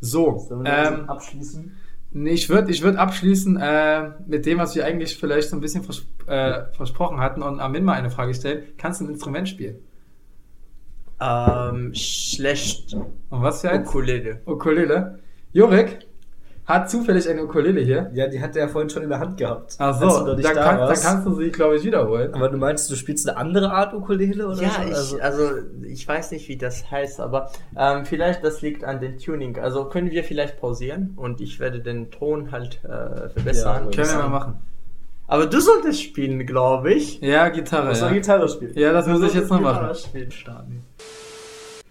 [0.00, 1.76] So, ähm, abschließen?
[2.12, 5.60] nee, ich würde ich würd abschließen äh, mit dem, was wir eigentlich vielleicht so ein
[5.60, 8.64] bisschen vers äh, versprochen hatten und Armin mal eine Frage stellen.
[8.76, 9.76] Kannst du ein Instrument spielen?
[11.20, 12.94] Ähm, schlecht.
[12.94, 13.88] Und was für eins?
[13.88, 14.40] Ukulele.
[14.46, 15.18] Ukulele.
[15.52, 16.00] Jorik
[16.66, 18.10] hat zufällig eine Ukulele hier.
[18.14, 19.76] Ja, die hat er ja vorhin schon in der Hand gehabt.
[19.78, 22.32] Ach du so, dann, da kann, dann kannst du sie, glaube ich, wiederholen.
[22.34, 24.82] Aber du meinst, du spielst eine andere Art Ukulele oder Ja, so?
[24.88, 25.50] ich, Also, also
[25.82, 29.58] ich weiß nicht, wie das heißt, aber ähm, vielleicht das liegt an dem Tuning.
[29.58, 33.90] Also können wir vielleicht pausieren und ich werde den Ton halt äh, verbessern.
[33.90, 34.54] Ja, Können wir mal machen.
[35.26, 37.20] aber du solltest spielen, glaube ich.
[37.20, 37.88] Ja, Gitarre.
[37.88, 38.12] musst du Ja.
[38.12, 38.72] Gitarre spielen.
[38.74, 39.94] ja, das muss ich jetzt noch Gitarre machen.
[39.96, 40.82] spielen starten.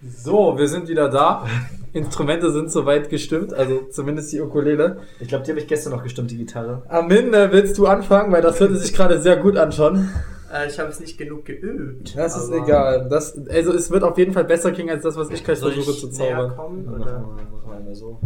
[0.06, 1.46] So, wir sind wieder da.
[1.94, 4.98] Instrumente sind soweit gestimmt, also zumindest die Ukulele.
[5.20, 6.82] Ich glaube, die habe ich gestern noch gestimmt, die Gitarre.
[6.90, 8.32] Armin, äh, willst du anfangen?
[8.34, 10.10] Weil das hörte sich gerade sehr gut an schon.
[10.52, 12.18] Äh, ich habe es nicht genug geübt.
[12.18, 13.08] Das ist egal.
[13.10, 15.92] Das, also es wird auf jeden Fall besser klingen als das, was ich gleich versuche
[15.92, 16.56] ich zu zaubern.
[16.56, 17.20] kommen, Dann oder?
[17.20, 18.20] machen wir, machen wir einmal so.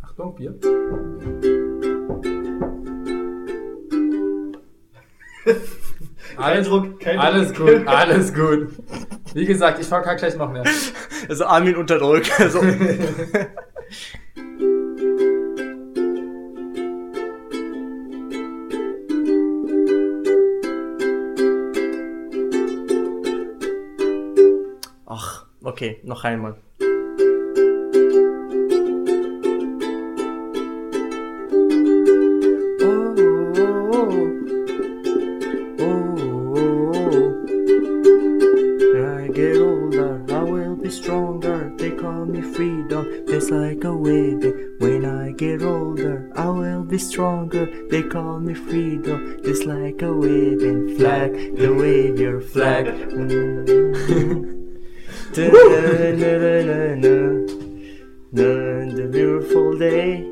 [0.00, 0.54] Achtung, Bier.
[6.38, 7.66] Alles, Druck, kein alles Druck.
[7.68, 8.68] gut, alles gut.
[9.34, 10.64] Wie gesagt, ich verkacke gleich noch mehr.
[11.28, 12.30] Also Armin unterdrückt.
[12.38, 12.60] Also,
[25.06, 26.56] Ach, okay, noch einmal.
[47.18, 47.66] Stronger.
[47.90, 51.56] They call me freedom, just like a waving flag.
[51.56, 52.84] The wave your flag.
[58.32, 60.24] The beautiful day.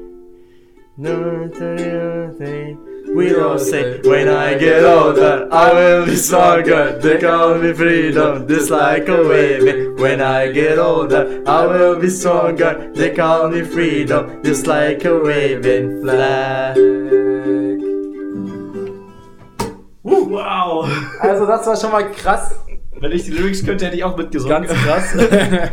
[3.17, 7.01] We all say, when I get older, I will be stronger.
[7.03, 9.86] They call me freedom, just like a wave.
[9.97, 12.93] When I get older, I will be stronger.
[12.95, 16.77] They call me freedom, just like a waving flag.
[20.03, 20.87] Wow!
[21.21, 22.55] Also das war schon mal krass.
[23.01, 24.67] Wenn ich die Lyrics könnte, hätte ich auch mitgesungen.
[24.67, 25.17] Ganz krass.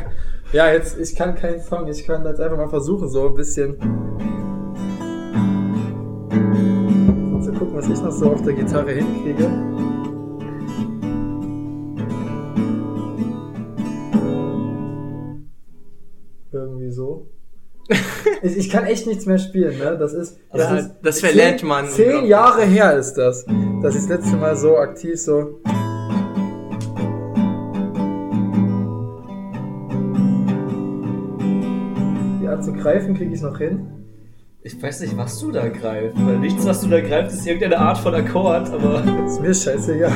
[0.54, 1.88] ja, jetzt, ich kann keinen Song.
[1.90, 3.78] Ich kann jetzt einfach mal versuchen, so ein bisschen.
[7.44, 9.50] Zu gucken, was ich noch so auf der Gitarre hinkriege.
[16.94, 17.28] So.
[18.42, 19.98] Ich, ich kann echt nichts mehr spielen, ne?
[19.98, 20.38] Das ist.
[20.54, 22.26] Ja, ist das verlernt man Zehn.
[22.26, 23.46] Jahre her ist das,
[23.82, 25.60] dass ich das letzte Mal so aktiv so.
[32.42, 33.90] Die Art zu greifen kriege ich noch hin.
[34.62, 36.18] Ich weiß nicht, was du da greifst.
[36.26, 39.04] Weil nichts, was du da greifst, ist irgendeine Art von Akkord, aber.
[39.26, 40.12] Ist mir scheißegal.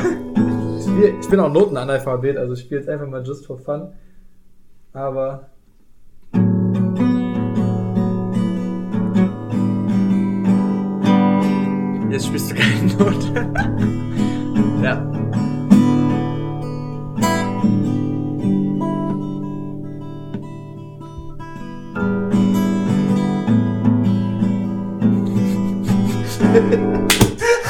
[0.77, 3.89] Ich, spiel, ich bin auch Notenanalphabet, also ich spiele jetzt einfach mal just for fun.
[4.93, 5.49] Aber.
[12.17, 13.27] Jetzt spielst du keine Note.
[14.83, 15.11] ja.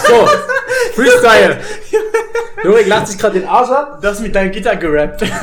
[0.07, 0.27] So,
[0.93, 1.59] Freestyle!
[2.63, 3.99] Jorik lacht sich gerade den Arsch ab.
[4.01, 5.25] Du hast mit deinem Gitter gerappt.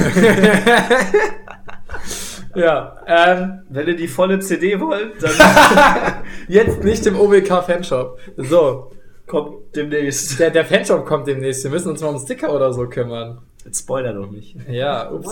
[2.55, 5.33] Ja, ähm, Wenn ihr die volle CD wollt, dann
[6.49, 8.19] jetzt nicht im OBK Fanshop.
[8.37, 8.93] So,
[9.27, 10.39] kommt demnächst.
[10.39, 11.65] der, der Fanshop kommt demnächst.
[11.65, 13.39] Wir müssen uns mal um Sticker oder so kümmern.
[13.65, 14.57] Jetzt spoiler doch nicht.
[14.69, 15.31] Ja, ups.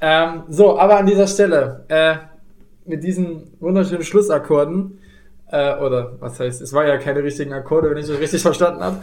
[0.00, 2.16] Ähm, so, aber an dieser Stelle, äh,
[2.84, 4.98] mit diesen wunderschönen Schlussakkorden,
[5.50, 8.82] äh, oder was heißt, es war ja keine richtigen Akkorde, wenn ich das richtig verstanden
[8.82, 8.96] habe.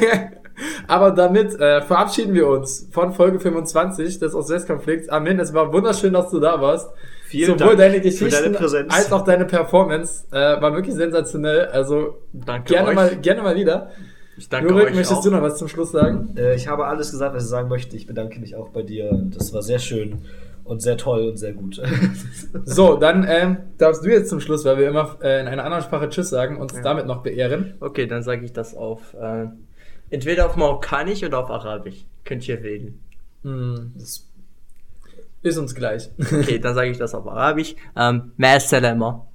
[0.88, 5.08] aber damit äh, verabschieden wir uns von Folge 25 des Ost-West-Konflikts.
[5.08, 6.90] Amin, es war wunderschön, dass du da warst.
[7.30, 11.66] Vielen Sowohl Dank deine für Geschichten deine als auch deine Performance äh, war wirklich sensationell.
[11.66, 12.94] Also Danke gerne euch.
[12.96, 13.90] mal, gerne mal wieder.
[14.36, 15.22] Ich danke euch möchtest auch.
[15.22, 16.34] du noch was zum Schluss sagen?
[16.36, 17.94] Äh, ich habe alles gesagt, was ich sagen möchte.
[17.94, 19.12] Ich bedanke mich auch bei dir.
[19.26, 20.22] Das war sehr schön
[20.64, 21.80] und sehr toll und sehr gut.
[22.64, 25.84] So, dann ähm, darfst du jetzt zum Schluss, weil wir immer äh, in einer anderen
[25.84, 27.74] Sprache Tschüss sagen, uns damit noch beehren.
[27.78, 29.46] Okay, dann sage ich das auf äh,
[30.10, 32.04] entweder auf Marokkanisch oder auf Arabisch.
[32.24, 32.98] Könnt ihr wählen.
[33.44, 34.29] Hm, das
[35.42, 36.10] ist uns gleich.
[36.18, 37.74] Okay, dann sage ich das auf Arabisch.
[37.96, 39.29] Ähm, Ma salama.